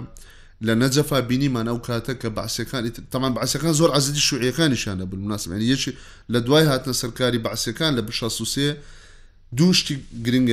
لە 0.67 0.73
نەجەفا 0.83 1.19
بینیمان 1.31 1.67
ئەو 1.71 1.79
کاتە 1.87 2.13
کە 2.23 2.29
باسەکانی 2.39 2.91
تەمان 3.13 3.33
باسەکان 3.39 3.73
زۆر 3.81 3.91
عزدی 3.97 4.23
شوعیەکانیشانە 4.29 5.05
بن 5.13 5.21
مناسبێن 5.27 5.61
یەکی 5.73 5.93
لە 6.33 6.39
دوای 6.47 6.65
هاتنە 6.71 6.95
سەرکاری 7.03 7.41
باسەکان 7.47 7.93
لە 7.99 8.03
بشاسوسێ 8.09 8.69
دوشتی 9.59 9.95
گرنگ 10.25 10.49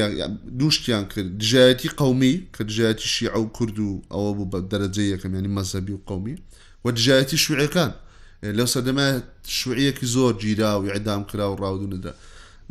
دوشتیان 0.62 1.06
کرد 1.12 1.28
دژایەتی 1.41 1.89
قومی 2.00 2.36
کە 2.56 2.62
دژایەتی 2.70 3.08
شیع 3.15 3.36
و 3.44 3.48
کورد 3.58 3.78
و 3.80 3.91
ئەوە 4.13 4.32
بوو 4.38 4.50
بە 4.52 4.60
دەرەجە 4.72 5.02
یەکەم 5.13 5.32
ینی 5.38 5.52
مەزەبی 5.58 5.91
و 5.98 6.02
قومی 6.10 6.36
و 6.86 6.88
دژایەتی 6.98 7.38
شوعەکان 7.46 7.91
لەو 8.58 8.67
سەدەمە 8.74 9.06
شوعەکی 9.60 10.06
زۆر 10.15 10.34
گیرا 10.41 10.72
و 10.82 10.86
عدام 10.98 11.22
کرا 11.30 11.48
و 11.52 11.56
ڕاودونەدا 11.63 12.13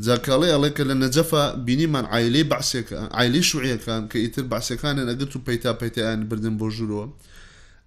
جاکاڵی 0.07 0.49
ئەڵێ 0.53 0.69
کە 0.77 0.83
لە 0.89 0.95
نەجەفا 1.03 1.41
بینیمان 1.67 2.07
عیلی 2.17 2.45
بەسێکە 2.51 2.99
عیلی 3.21 3.43
شوعیەکان 3.51 4.03
کە 4.11 4.17
ئیتر 4.25 4.45
باسەکانە 4.53 5.03
ئەگەت 5.11 5.33
و 5.37 5.45
پەیتا 5.47 5.73
پەیتیان 5.81 6.19
بردن 6.31 6.55
بۆ 6.61 6.67
ژوورەوە 6.77 7.07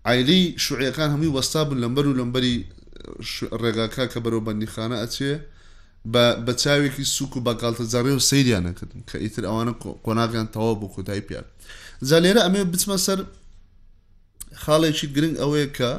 عیلی 0.06 0.42
شوعیەکان 0.66 1.10
هەمووی 1.14 1.34
وەستا 1.38 1.62
بن 1.70 1.78
لەمبەر 1.84 2.06
و 2.08 2.18
لەمبەری 2.20 2.56
ڕێگاکە 3.62 4.04
کە 4.12 4.20
بەرەوە 4.24 4.46
بەندیخانە 4.48 4.98
ئەچێ 5.04 5.34
بە 6.46 6.54
چاوێکی 6.64 7.04
سوک 7.16 7.32
و 7.38 7.44
بەگالتە 7.48 7.84
جارڕێ 7.92 8.14
و 8.18 8.26
سەیریانەکردن 8.30 9.02
کە 9.10 9.16
ئیتر 9.24 9.44
ئەوانە 9.50 9.74
قۆناگیان 10.06 10.48
تەواو 10.54 10.76
بۆ 10.82 10.88
کۆتای 10.96 11.22
پیار 11.28 11.46
جا 12.10 12.18
لێرە 12.24 12.42
ئەمێ 12.46 12.62
بچمە 12.74 12.98
سەر 13.06 13.20
خاڵێکی 14.64 15.08
گرنگ 15.16 15.36
ئەوەیە 15.42 15.68
کە 15.78 15.90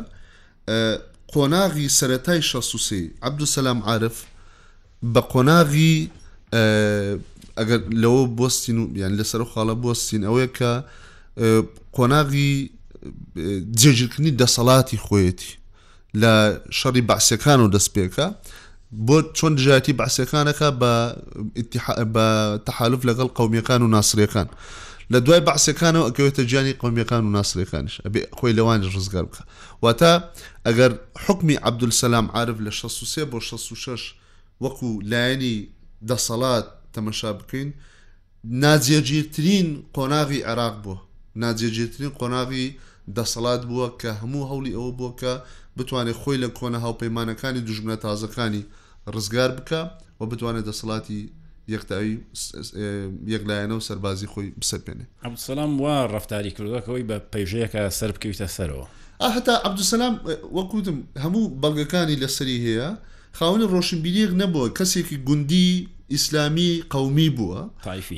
قۆناغی 1.34 1.88
سەتای 1.98 2.42
16 2.50 3.10
عبدوسەسلام 3.28 3.80
عاعرف 3.88 4.16
بە 5.02 5.20
قۆناغی 5.32 6.10
ئەگەر 7.58 7.78
لەوە 8.02 8.22
بستین 8.38 8.78
و 8.78 8.86
بیان 8.86 9.16
لەسەر 9.18 9.40
خاڵە 9.52 9.74
بستین 9.84 10.22
ئەوەیە 10.28 10.48
کە 10.58 10.72
قۆناغی 11.96 12.70
جێژکردنی 13.80 14.32
دەسەڵاتی 14.40 14.98
خۆیەتی 15.06 15.52
لە 16.20 16.32
شەڕی 16.78 17.00
باسیەکان 17.10 17.60
و 17.60 17.68
دەستپێکە 17.74 18.26
بۆ 19.06 19.18
چۆن 19.36 19.52
دژاتی 19.58 19.92
باسیەکانەکە 20.00 20.68
بە 22.14 22.26
تحالف 22.68 23.00
لەگەڵ 23.08 23.28
قومیەکان 23.38 23.82
و 23.82 23.88
ناسرەکان 23.94 24.46
لە 25.12 25.18
دوای 25.24 25.40
باسیەکانەوە 25.48 26.06
ئەکەوێتە 26.06 26.42
جیانی 26.50 26.72
قومیەکان 26.82 27.20
و 27.26 27.30
ناسرەکانش 27.36 27.94
ئەبێ 28.06 28.20
خۆی 28.38 28.52
لەوان 28.58 28.80
ڕزگار 28.94 29.24
بکە 29.30 29.42
واتە 29.84 30.12
ئەگەر 30.66 30.92
حکمی 31.26 31.56
عبدولسەسلام 31.68 32.26
عاعرف 32.34 32.58
لە 32.66 32.70
16 32.80 33.24
بۆ 33.30 33.40
66 33.40 34.14
وەکو 34.64 34.90
لایەنی 35.12 35.56
دەسەڵات 36.10 36.66
تەمەشا 36.94 37.30
بکەین 37.40 37.70
ناجێگیرترین 38.64 39.68
قۆناغی 39.96 40.40
عراق 40.50 40.74
بووە 40.84 40.98
ناجێگیرترین 41.44 42.12
قۆناغی 42.20 42.66
دەسەڵات 43.18 43.62
بووە 43.70 43.88
کە 44.00 44.10
هەموو 44.22 44.48
هەولی 44.50 44.72
ئەوە 44.76 44.90
بووە 44.98 45.12
کە 45.20 45.32
بتوانێت 45.76 46.16
خۆی 46.22 46.38
لە 46.44 46.48
کۆنە 46.58 46.78
هاوپەیمانەکانی 46.84 47.60
دژمنە 47.68 47.96
تازەکانی 48.04 48.62
ڕزگار 49.14 49.50
بکە 49.58 49.80
و 50.20 50.22
بتوانێت 50.30 50.64
دەسەڵاتی 50.70 51.20
یەکتاوی 51.74 52.14
یەکلایەنە 53.34 53.74
و 53.78 53.84
سەربازی 53.88 54.26
خۆی 54.32 54.48
بسەپێنێ 54.60 55.06
ئەسلام 55.24 55.72
وا 55.82 55.96
ڕفتاری 56.14 56.50
کردوەکەەوەی 56.56 57.04
بە 57.10 57.16
پەیژەیەکە 57.32 57.80
سەر 57.98 58.10
بکەویتە 58.14 58.48
سەرەوە 58.56 58.86
هەتا 59.36 59.54
عبدوسلام 59.66 60.14
وەکوتم 60.58 60.98
هەموو 61.24 61.44
بەڵگەکانی 61.62 62.16
لەسری 62.22 62.56
هەیە 62.66 62.90
خاونی 63.38 63.66
ڕۆشنبیریق 63.74 64.30
نەبووە 64.40 64.66
کەسێکی 64.78 65.16
گوندی 65.28 65.70
ئیسلامی 66.14 66.70
قومی 66.94 67.28
بووە 67.38 67.60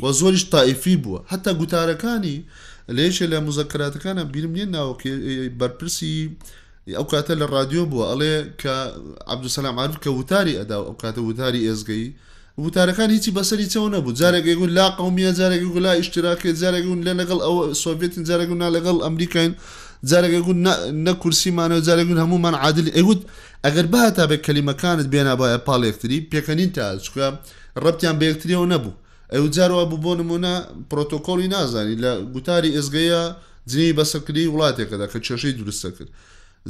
وە 0.03 0.11
زۆریش 0.21 0.43
تایفی 0.55 0.97
بووە 1.05 1.19
حتا 1.31 1.51
گوتارەکانی 1.61 2.37
لەیشە 2.97 3.27
لە 3.33 3.39
مزەکراتەکانە 3.47 4.23
بیرم 4.35 4.53
نیە 4.57 4.67
ناوە 4.75 4.95
بەرپرسی 5.61 6.17
ئەو 6.99 7.05
کاتە 7.13 7.35
لە 7.41 7.45
رادیۆ 7.57 7.83
بووە 7.91 8.05
ئەڵێ 8.11 8.35
کە 8.63 8.75
عبدوسەسلام 9.33 9.77
عرف 9.83 9.97
کە 10.05 10.09
وتاری 10.19 10.59
ئەدا 10.61 10.77
ئەو 10.89 10.95
کاتە 11.03 11.19
وتاری 11.29 11.67
ئێزگەی 11.69 12.05
وتارەکان 12.65 13.11
هیچی 13.17 13.31
بەسەری 13.39 13.67
چەوە 13.73 13.89
نەبوو 13.95 14.17
جارێکگون 14.21 14.71
لا 14.79 14.87
قومیە 14.99 15.33
جارێکی 15.39 15.69
گولا 15.77 15.93
ئیشتراکێ 16.01 16.51
جارێکون 16.63 16.99
لە 17.07 17.13
لەگەڵ 17.21 17.39
ئەو 17.47 17.55
سۆڤێتین 17.83 18.25
جارێکونا 18.29 18.69
لەگەڵ 18.77 18.97
ئەمریکین 19.05 19.53
جارێکگوون 20.05 20.59
نە 21.07 21.13
کورسیمانەوە 21.23 21.85
جارێکگوون 21.87 22.19
هەمومان 22.25 22.55
عادل 22.63 22.87
ئەگووت 22.97 23.21
ئەگەر 23.65 23.87
بەهتا 23.95 24.25
بە 24.31 24.37
کللیمەکانت 24.45 25.07
بێنا 25.15 25.35
باە 25.41 25.59
پاڵێکتری 25.67 26.19
پێکەنین 26.33 26.71
تا 26.77 26.87
چکە 27.05 27.27
ڕەتیان 27.83 28.17
بەیەکتریەوە 28.21 28.67
نەبوو 28.73 28.93
ئەو 29.33 29.45
جارەوە 29.55 29.85
بوو 29.91 29.99
بۆ 30.05 30.13
نمونە 30.19 30.55
پرۆتۆکۆلی 30.91 31.49
نازانی 31.55 31.97
لە 32.03 32.11
گوتاری 32.35 32.71
ئێزگەیە 32.77 33.23
جنی 33.71 33.93
بەسەکردی 33.99 34.47
وڵاتێکەکەدا 34.53 35.07
کە 35.13 35.19
چێشەی 35.27 35.55
درستە 35.61 35.91
کرد 35.99 36.09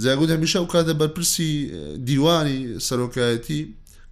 زیاگوت 0.02 0.30
هەمیشە 0.34 0.56
ئەو 0.60 0.68
کاتە 0.72 0.94
بەرپرسی 1.00 1.50
دیوانی 2.08 2.58
سەرۆکایەتی 2.86 3.60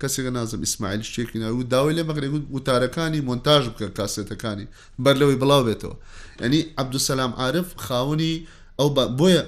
کەسێکە 0.01 0.31
نازم 0.39 0.61
ئیسماعیل 0.67 1.03
شتێکی 1.09 1.39
ناوی 1.43 1.57
و 1.61 1.63
داوای 1.73 1.95
لێ 1.97 2.05
بەگرێگووت 2.09 2.45
وتارەکانی 2.55 3.21
مۆنتاژ 3.29 3.63
بکە 3.73 3.87
کاسێتەکانی 3.99 4.67
بەر 5.05 5.15
لەوەی 5.21 5.39
بڵاو 5.43 5.63
بێتەوە 5.67 5.97
ئەنی 6.43 6.61
عبدوسەسلام 6.81 7.33
عاعرف 7.41 7.69
خاوەنی 7.87 8.35
ئەو 8.81 8.89
بۆیە 9.19 9.43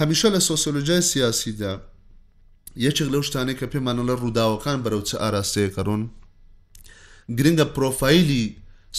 هەمیشە 0.00 0.28
لە 0.34 0.40
سۆسیۆلۆژای 0.50 1.00
سیاسیدا 1.12 1.72
یەکێک 2.88 3.08
لەو 3.14 3.22
شتانێک 3.28 3.56
کە 3.60 3.66
پێمانە 3.72 4.02
لە 4.10 4.14
ڕووداوەکان 4.22 4.78
بەرەو 4.84 5.02
چه 5.08 5.16
ئاراستەیە 5.22 5.70
کەڕون 5.76 6.02
گرنگە 7.38 7.64
پرۆفایلی 7.74 8.44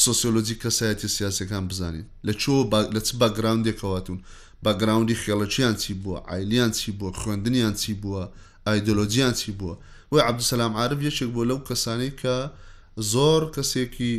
سۆسیۆلۆجی 0.05 0.59
کەسایەتی 0.63 1.07
سیاسەکان 1.17 1.63
بزانین 1.69 2.05
لە 2.27 2.33
چۆ 2.41 2.55
لە 2.95 3.01
چ 3.07 3.09
باگراونندێکەواتون 3.21 4.19
باگراوندی 4.63 5.19
خێڵەچیان 5.23 5.75
چی 5.81 5.93
بووە 6.03 6.17
ئایلیان 6.31 6.71
چی 6.79 6.91
بووە 6.99 7.11
خوێندنیان 7.21 7.73
چی 7.81 7.93
بووە 8.01 8.23
ئایدۆلۆجییان 8.67 9.33
چی 9.41 9.51
بووە 9.59 9.75
وی 10.11 10.21
عبدسلام 10.29 10.73
عرب 10.81 10.99
یەکێک 11.09 11.29
بۆ 11.35 11.41
لەو 11.49 11.59
کەسانی 11.69 12.11
کە 12.21 12.35
زۆر 13.13 13.41
کەسێکی 13.55 14.13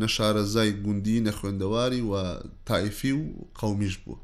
نەشارەزای 0.00 0.70
گوندی 0.84 1.20
نەخوێندەواری 1.26 2.02
و 2.10 2.12
تایفی 2.68 3.12
و 3.18 3.22
قومیش 3.60 3.96
بووە 4.06 4.16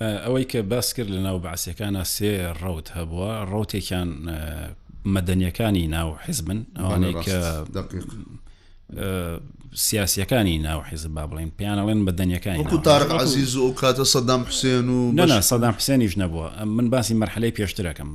ئەوەی 0.00 0.44
کە 0.50 0.56
باس 0.62 0.94
کرد 0.94 1.08
لە 1.10 1.20
ناو 1.26 1.38
بەعسیەکانە 1.46 2.04
سێ 2.04 2.32
ڕوت 2.62 2.88
هەبووە 2.98 3.44
ڕوتێکیان 3.52 4.08
مەدەنیەکانی 5.14 5.84
ناو 5.96 6.10
حزبن 6.26 6.60
ئەوانەی 6.78 7.14
کە 7.26 7.38
سیاسیەکانی 9.86 10.58
ناو 10.68 10.80
حیزب 10.88 11.10
با 11.16 11.24
بڵین 11.30 11.50
پیانەڵێن 11.58 12.00
بەدەنیەکانی 12.08 12.62
تارق 12.90 13.12
عزیز 13.24 13.56
و 13.56 13.74
کاتە 13.80 14.02
سەدام 14.14 14.42
حسێن 14.50 14.88
و 14.88 15.40
سەدام 15.52 15.74
حسێنیش 15.80 16.14
نەبووە 16.22 16.48
من 16.76 16.86
باسی 16.90 17.14
مەرحلەی 17.20 17.52
پێشترەکەم 17.58 18.10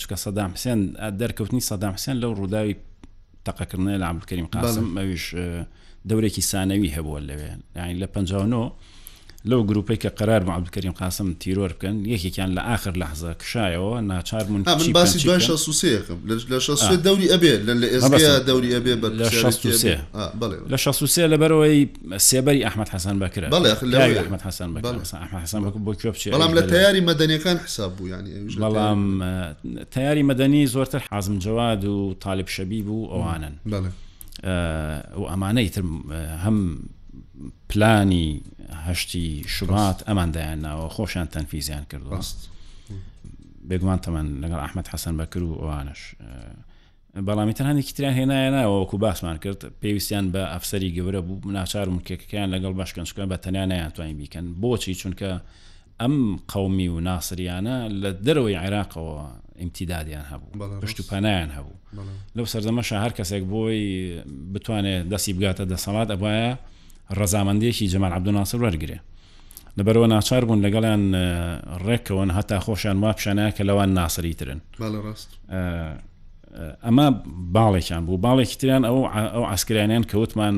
چکە 0.00 0.16
سەدام 0.24 0.50
حسێن 0.56 0.80
دەرکەوتنی 1.20 1.60
سەدام 1.70 1.92
حسێن 1.98 2.16
لەو 2.22 2.32
ڕووداوی 2.38 2.74
تەقەکردنە 3.46 3.92
لە 4.02 4.06
عبلکەریم 4.10 4.46
قاسم 4.52 4.86
ئەوویش 4.98 5.24
دەورێکی 6.08 6.42
سانەوی 6.50 6.94
هەبووە 6.96 7.20
لەوێ 7.28 7.52
لە 8.02 8.06
5 8.06 8.32
لەو 9.46 9.66
گروپی 9.72 9.96
کە 9.96 10.06
قرار 10.08 10.44
معبکەریم 10.44 10.90
قاسم 10.98 11.34
تیرۆر 11.34 11.72
بکەن 11.72 12.08
یەکێکیان 12.08 12.54
لە 12.56 12.58
آخر 12.60 12.92
لەحزە 12.92 13.42
کشایەوە 13.42 14.00
ناچارمون 14.02 14.62
باسی 14.92 15.22
دوای 15.24 15.40
شەسوسەکەم 15.40 16.16
لە 16.90 17.04
دەوری 17.06 17.28
ئەبێ 17.28 17.66
لە 17.66 17.86
ئێستا 17.86 18.40
دەوری 18.40 18.74
ئەبێ 18.74 18.96
لە 20.70 20.76
شەسوسێ 20.76 21.26
لەبەرەوەی 21.32 21.88
سێبەری 22.28 22.64
ئەحمد 22.64 22.88
حەسان 22.88 23.18
بکرا 23.18 23.48
ئەحمد 24.22 24.42
حەسان 24.42 24.82
حەسان 25.44 25.62
بۆ 25.86 25.94
کوێ 25.96 26.10
بەڵام 26.32 26.54
لە 26.56 26.62
تیاری 26.70 27.02
مەدەنیەکان 27.08 27.58
حساب 27.66 27.96
بوو 27.96 28.08
ینی 28.08 28.50
بەڵام 28.56 29.22
تیاری 29.90 30.22
مەدەنی 30.30 30.70
زۆرتر 30.70 31.02
حازم 31.12 31.38
جواد 31.38 31.84
و 31.84 32.14
تاالب 32.20 32.46
شەبی 32.48 32.82
بوو 32.82 33.08
ئەوانن 33.14 33.52
بڵێ 33.70 33.90
و 35.18 35.24
ئەمانەی 35.30 35.70
تر 35.74 35.82
هەم 36.44 36.58
پلانی 37.68 38.42
هەشتی 38.88 39.44
شوبات 39.46 39.98
ئەمان 40.08 40.30
دایانناوە 40.36 40.86
خۆشیان 40.96 41.26
تەنفیزیان 41.36 41.84
کردو 41.90 42.10
ڕست 42.16 42.38
بێگومان 43.68 43.98
تەمان 44.04 44.26
لەگەڵ 44.42 44.58
ئەحمد 44.64 44.86
حەسەن 44.92 45.14
بەکر 45.20 45.42
و 45.42 45.52
ئەوانش 45.60 46.02
بەڵامی 47.26 47.52
تەنانی 47.58 47.82
کتریان 47.88 48.14
هێنایەناەوە 48.18 48.76
وەکو 48.82 48.96
باسمان 49.04 49.36
کرد 49.44 49.60
پێویستیان 49.82 50.24
بە 50.34 50.38
ئەفسری 50.52 50.94
گەورە 50.96 51.20
بوو 51.26 51.50
ناچار 51.58 51.86
مکێکەکەیان 51.96 52.48
لەگەڵ 52.54 52.72
باشکنشکە 52.80 53.24
بە 53.32 53.36
تەنیا 53.44 53.64
نیانتوانین 53.72 54.16
بیکەن 54.20 54.46
بۆچی 54.62 54.94
چونکە 55.02 55.30
ئەم 56.00 56.16
قومی 56.52 56.88
و 56.94 56.96
ناسریانە 57.08 57.76
لە 58.02 58.10
دەرەوەی 58.26 58.58
عێراقەوە 58.62 59.16
ئیمتیدادیان 59.60 60.26
هەبوو 60.32 60.50
پشت 60.82 60.98
و 61.00 61.02
پەنایان 61.10 61.50
هەبوو 61.56 61.82
لەو 62.36 62.46
سەردەمەشە 62.52 62.96
هەر 63.04 63.12
کەسێک 63.18 63.44
بۆی 63.52 63.80
بتوانێت 64.52 65.06
دەستی 65.12 65.32
بگاتە 65.38 65.64
دەسەڵات 65.72 66.08
ئەبایە 66.14 66.52
ڕەزامەندیەکی 67.10 67.86
جەمان 67.92 68.12
عبدوناسر 68.18 68.58
وەرگێ 68.70 68.98
لەبەرەوە 69.80 70.06
ناچار 70.14 70.44
بوون 70.44 70.60
لەگەڵیان 70.66 71.02
ڕێکەوەن 71.86 72.30
هەتا 72.36 72.58
خۆشیان 72.66 72.96
وا 73.02 73.12
پیششانەیە 73.12 73.54
کە 73.56 73.62
لەوان 73.68 73.90
ناسری 73.98 74.34
ترن 74.34 74.60
ئەمە 76.84 77.06
باڵێکیان 77.56 78.02
بوو 78.06 78.18
باڵێکی 78.26 78.56
تریان 78.60 78.82
ئەو 78.88 78.98
ئەو 79.34 79.44
ئاسکرانیان 79.50 80.04
کەوتمان 80.10 80.54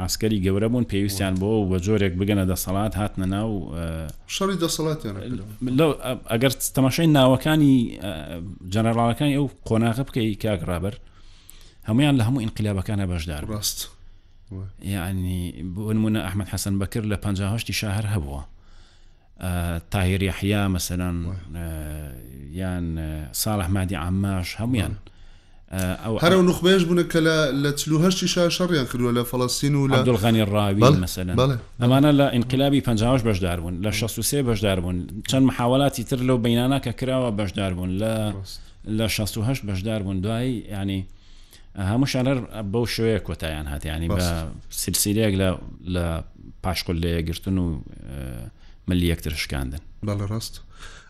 ئاسکەری 0.00 0.42
گەورە 0.44 0.68
بوون 0.70 0.84
پێویستیان 0.92 1.34
بۆ 1.40 1.50
بە 1.70 1.78
جۆرێک 1.86 2.12
بگەنە 2.20 2.44
دەسەڵات 2.52 2.92
هاتنە 3.00 3.26
ناو 3.34 3.50
شەڕی 4.34 4.56
دەسەڵات 4.64 5.00
ئەگەر 6.32 6.50
تەماشای 6.76 7.06
ناوەکانی 7.16 7.76
جەنەرڵاوەکانی 8.74 9.34
ئەو 9.38 9.46
قۆناغە 9.68 10.02
بکەی 10.08 10.34
کاگرابەر 10.44 10.94
هەمویان 11.88 12.14
لە 12.18 12.22
هەموو 12.28 12.40
ئینقلابەکانە 12.44 13.04
بەشدار 13.10 13.42
ڕاست 13.52 13.78
یعنی 14.82 15.64
بۆنمونە 15.76 16.20
ئەحمد 16.30 16.48
حەسەن 16.48 16.74
بەکرد 16.82 17.06
لە 17.12 17.16
5هشتی 17.24 17.70
شاهر 17.70 18.06
هەبووە 18.18 18.42
تاهیر 19.90 20.22
یحیا 20.22 20.70
مەسەران 20.74 21.16
یان 22.60 22.86
ساڵح 23.32 23.68
مادی 23.74 23.94
عماش 23.96 24.54
هەمویان 24.60 24.92
هەرە 26.24 26.36
نخبێش 26.48 26.82
بوون 26.88 27.00
کە 27.12 27.16
لە 27.62 27.70
چلوهشتی 27.80 28.28
شا 28.34 28.48
شەڕیان 28.58 28.86
کردووە 28.92 29.12
لە 29.18 29.22
فلەستین 29.30 29.74
و 29.74 29.88
لە 29.88 29.98
دڵغانی 30.10 30.44
ڕاوی 30.44 31.00
مەسەن 31.04 31.26
ئەمانە 31.82 32.10
لە 32.18 32.26
ئینقلابی 32.34 32.80
پ 32.80 32.90
بەشدار 33.28 33.58
بوون 33.60 33.74
لە 33.86 33.90
16 33.90 34.42
بەشدار 34.42 34.80
بوون 34.80 35.06
چەند 35.30 35.44
محاوڵاتی 35.50 36.04
تر 36.08 36.16
لەو 36.28 36.38
بینانە 36.46 36.78
کە 36.84 36.88
کراوە 37.00 37.30
بەشدار 37.40 37.72
بوون 37.74 37.90
لە 38.00 38.32
لە 38.98 39.06
16 39.08 39.54
بەشدار 39.54 40.02
بوون 40.02 40.20
دوایی 40.20 40.64
ینی 40.72 41.06
هەمووشانەر 41.78 42.38
بەو 42.72 42.84
شوەیە 42.86 43.20
کۆتایان 43.28 43.66
هاتیانی 43.66 44.08
بە 44.08 44.20
سلسیلەیەک 44.72 45.34
لە 45.94 46.24
پاشکل 46.62 46.96
لەیەگرتن 47.04 47.58
و 47.58 47.80
ملی 48.88 49.12
یەکتر 49.16 49.32
شکاندن 49.42 49.80
بەڵە 50.06 50.26
ڕاست 50.30 50.54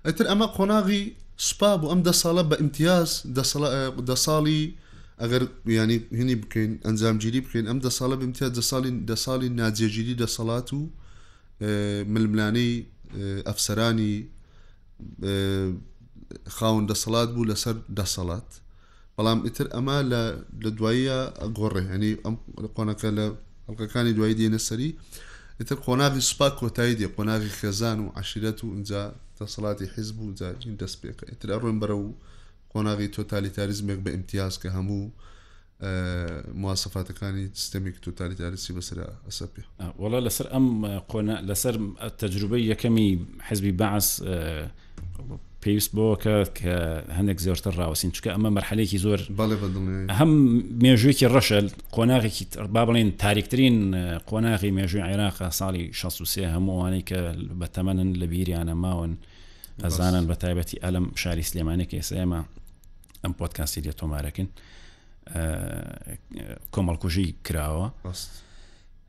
ئەتر 0.05 0.25
ئەمە 0.27 0.47
قۆناغی 0.57 1.13
سوپا 1.37 1.77
بۆ 1.81 1.87
ئەم 1.93 2.03
دە 2.09 2.13
ساڵە 2.21 2.43
بە 2.51 2.57
امتیاز 2.61 3.11
دە 4.09 4.15
ساڵی 4.25 4.63
ئەگەر 5.23 5.43
ینی 5.67 5.99
هینی 6.19 6.35
بکەین 6.35 6.73
ئەنجامگیری 6.85 7.41
بکەین 7.41 7.67
ئەم 7.67 7.79
دە 7.87 7.91
ساڵە 7.99 8.17
بمتیاز 8.21 8.51
دە 8.61 8.65
ساڵی 8.71 8.91
دە 9.11 9.17
ساڵی 9.25 9.49
ناجێگیری 9.61 10.19
دەسەڵات 10.23 10.69
و 10.73 10.81
ململانەی 12.13 12.75
ئەفسەرانی 13.49 14.15
خاون 16.57 16.85
دەسەڵات 16.91 17.29
بوو 17.35 17.45
لەسەر 17.53 17.77
دەسەڵات 18.01 18.49
بەڵام 19.19 19.39
ئیتر 19.47 19.67
ئەمە 19.75 19.97
لە 20.13 20.21
دواییە 20.79 21.19
ئەگۆڕێ 21.43 21.83
هەنی 21.91 22.13
ئەم 22.25 22.35
قۆنەکە 22.77 23.11
لە 23.19 23.25
ئەڵلقەکانی 23.67 24.13
دوایی 24.19 24.39
دێنە 24.41 24.61
سەری 24.69 24.91
ئیتر 25.61 25.77
قۆناغی 25.87 26.23
سوپا 26.31 26.49
کۆتایی 26.61 26.99
دێ 27.01 27.07
قۆناغی 27.17 27.51
خێزان 27.59 27.99
و 28.05 28.07
عشرەت 28.21 28.59
و 28.65 28.67
اینجا 28.77 29.03
دەسەڵاتی 29.39 29.87
حیزب 29.95 30.17
و 30.21 30.35
جاجین 30.39 30.75
دەست 30.83 30.97
پێکە 31.03 31.25
ئیتر 31.31 31.49
ئەڕۆن 31.55 31.77
بەرە 31.81 31.97
و 32.05 32.09
قۆناغی 32.73 33.09
تۆتالیتاریزمێک 33.17 33.99
بە 34.05 34.11
ئیمتیاز 34.15 34.55
کە 34.63 34.69
هەموو 34.77 35.03
مواسەفاتەکانی 36.63 37.47
سیستەمێک 37.59 37.97
تۆتالیتاریسی 38.07 38.73
بەسرا 38.77 39.07
ئەسە 39.29 39.47
پێ 39.55 39.63
وڵا 40.03 40.21
لەسەر 40.27 40.47
ئەم 40.55 40.67
قۆنا 41.11 41.37
لەسەر 41.49 41.75
تەجروبەی 42.21 42.65
یەکەمی 42.73 43.09
حزبی 43.49 43.73
بەعس 43.81 44.09
پێویست 45.65 45.91
بۆکە 45.97 46.37
کە 46.59 46.77
هەندێک 47.19 47.39
زۆرتر 47.47 47.73
ڕاوەسین 47.81 48.11
چکە 48.17 48.31
ئەمە 48.35 48.51
مەرحلێکی 48.57 48.99
زۆر 49.05 49.21
هەم 50.19 50.33
مێژوێکی 50.85 51.27
ڕەشل 51.35 51.67
قۆناغێکی 51.95 52.45
با 52.75 52.83
بڵێن 52.89 53.09
تاریکترین 53.23 53.77
قۆناغی 54.31 54.71
مێژوی 54.79 55.07
عێراقا 55.09 55.49
ساڵی 55.59 55.85
16 55.93 56.55
هەمووانەی 56.55 57.05
کە 57.09 57.19
بە 57.61 57.67
تەمەن 57.75 58.01
لە 58.21 58.27
بیریانە 58.33 58.75
ماون 58.85 59.13
ئەزانن 59.85 60.25
بە 60.31 60.35
تایبەتی 60.43 60.77
ئەلم 60.85 61.07
شاری 61.23 61.45
سلێمانێک 61.51 61.91
ئێسێمە 61.99 62.41
ئەم 63.23 63.33
پۆتکاسی 63.39 63.81
لێ 63.87 63.93
تۆمارەکەن 64.01 64.49
کۆمەڵکوژی 66.75 67.27
کراوە. 67.47 67.89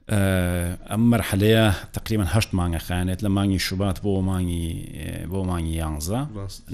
ئەم 0.09 1.03
مەرحلەیە 1.11 1.65
تقریبان 1.93 2.27
هەشت 2.35 2.49
مانگە 2.59 2.81
خانێت 2.87 3.19
لە 3.25 3.29
مانگی 3.35 3.59
شوبات 3.59 3.97
بۆ 4.05 4.21
مانگی 4.29 4.69
بۆ 5.31 5.39
مانگی 5.49 5.73
یانزە 5.81 6.21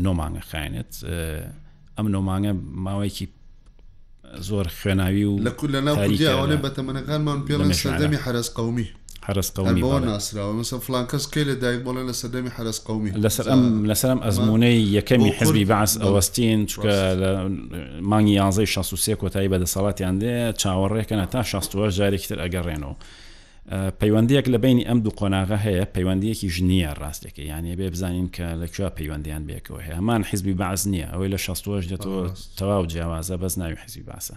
نۆ 0.06 0.12
مانگە 0.20 0.44
خانێت 0.52 0.92
ئەم 1.98 2.08
نۆمانگە 2.16 2.52
ماوەیەکی 2.86 3.28
زۆر 4.48 4.68
خوێناوی 4.80 5.26
و 5.26 5.40
لە 5.48 5.52
کول 5.60 5.70
لە 5.76 5.82
ناو 5.82 6.62
بەتەمەەکانمان 6.66 7.40
پێڵێن 7.48 7.74
سەردەمی 7.84 8.20
حرەز 8.24 8.48
قومی 8.58 8.88
حرس 9.24 9.52
قومي 9.52 9.82
بۆ 9.82 9.86
ناسراوە 10.06 10.54
مثل 10.54 10.80
فلان 10.80 11.08
کەس 11.08 11.26
کەی 11.28 11.44
لە 11.46 11.58
دایک 11.62 11.84
بڵێ 11.84 12.04
لە 12.14 12.16
سەردەمی 12.16 12.50
حرس 12.50 12.80
قومی 12.84 13.12
لەسەر 13.12 13.48
ئەم 13.48 13.86
لەسەرم 13.94 14.20
ئەزمونەی 14.24 15.02
یەکەمی 15.04 15.32
حزبی 15.42 15.66
بەعس 15.66 15.98
ئەوەستین 15.98 16.68
چکە 16.72 16.94
لە 17.22 17.50
مانگی 18.02 18.34
یانزەی 18.34 18.66
16 18.66 19.16
کۆتایی 19.16 19.50
بەدەسەڵاتیان 19.50 20.20
دێ 20.22 20.54
چاوەڕێکەنە 20.62 21.26
تا 21.32 21.44
16 21.44 21.90
جارێکتر 21.90 22.38
ئەگەڕێنەوە. 22.42 22.96
پەیوەندیەک 24.00 24.48
لە 24.48 24.58
بینی 24.64 24.86
ئەم 24.88 25.00
دوو 25.04 25.14
قۆناغە 25.16 25.58
هەیە 25.66 25.86
پەیوەندیەکی 25.98 26.50
ژنیە 26.56 26.94
ڕاستێکی 26.94 27.40
یانە 27.46 27.76
بێ 27.76 27.90
بزانین 27.90 28.30
کە 28.38 28.42
لەکوێ 28.62 28.90
پەیوەندیان 29.00 29.44
بێکەوە 29.48 29.80
هەیەمان 29.88 30.24
حیزبی 30.32 30.54
باز 30.54 30.82
نییە 30.92 31.14
ئەوەی 31.14 31.30
لە 31.34 31.36
16 31.36 31.82
دێتەوە 31.82 32.32
تەواو 32.58 32.86
جیاوازە 32.88 33.38
بەس 33.42 33.58
ناوی 33.58 33.76
حیزبی 33.84 34.04
باسە. 34.12 34.36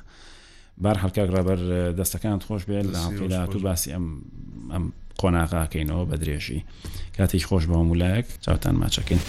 بار 0.83 0.97
هەلکە 1.03 1.23
ڕەبەر 1.35 1.61
دەستەکان 1.99 2.39
خۆش 2.49 2.63
بێت 2.69 2.87
لە 2.93 2.99
هەڵکەدا 3.07 3.41
تو 3.53 3.59
باسی 3.67 3.91
ئەم 3.95 4.07
ئەم 4.73 4.85
قۆناغاکەینەوە 5.21 6.03
بە 6.11 6.17
درێژی 6.23 6.61
کاتێک 7.17 7.45
خۆش 7.51 7.65
بە 7.71 7.77
مولایەک 7.89 8.27
چاوتان 8.45 8.75
ماچەکەین. 8.81 9.23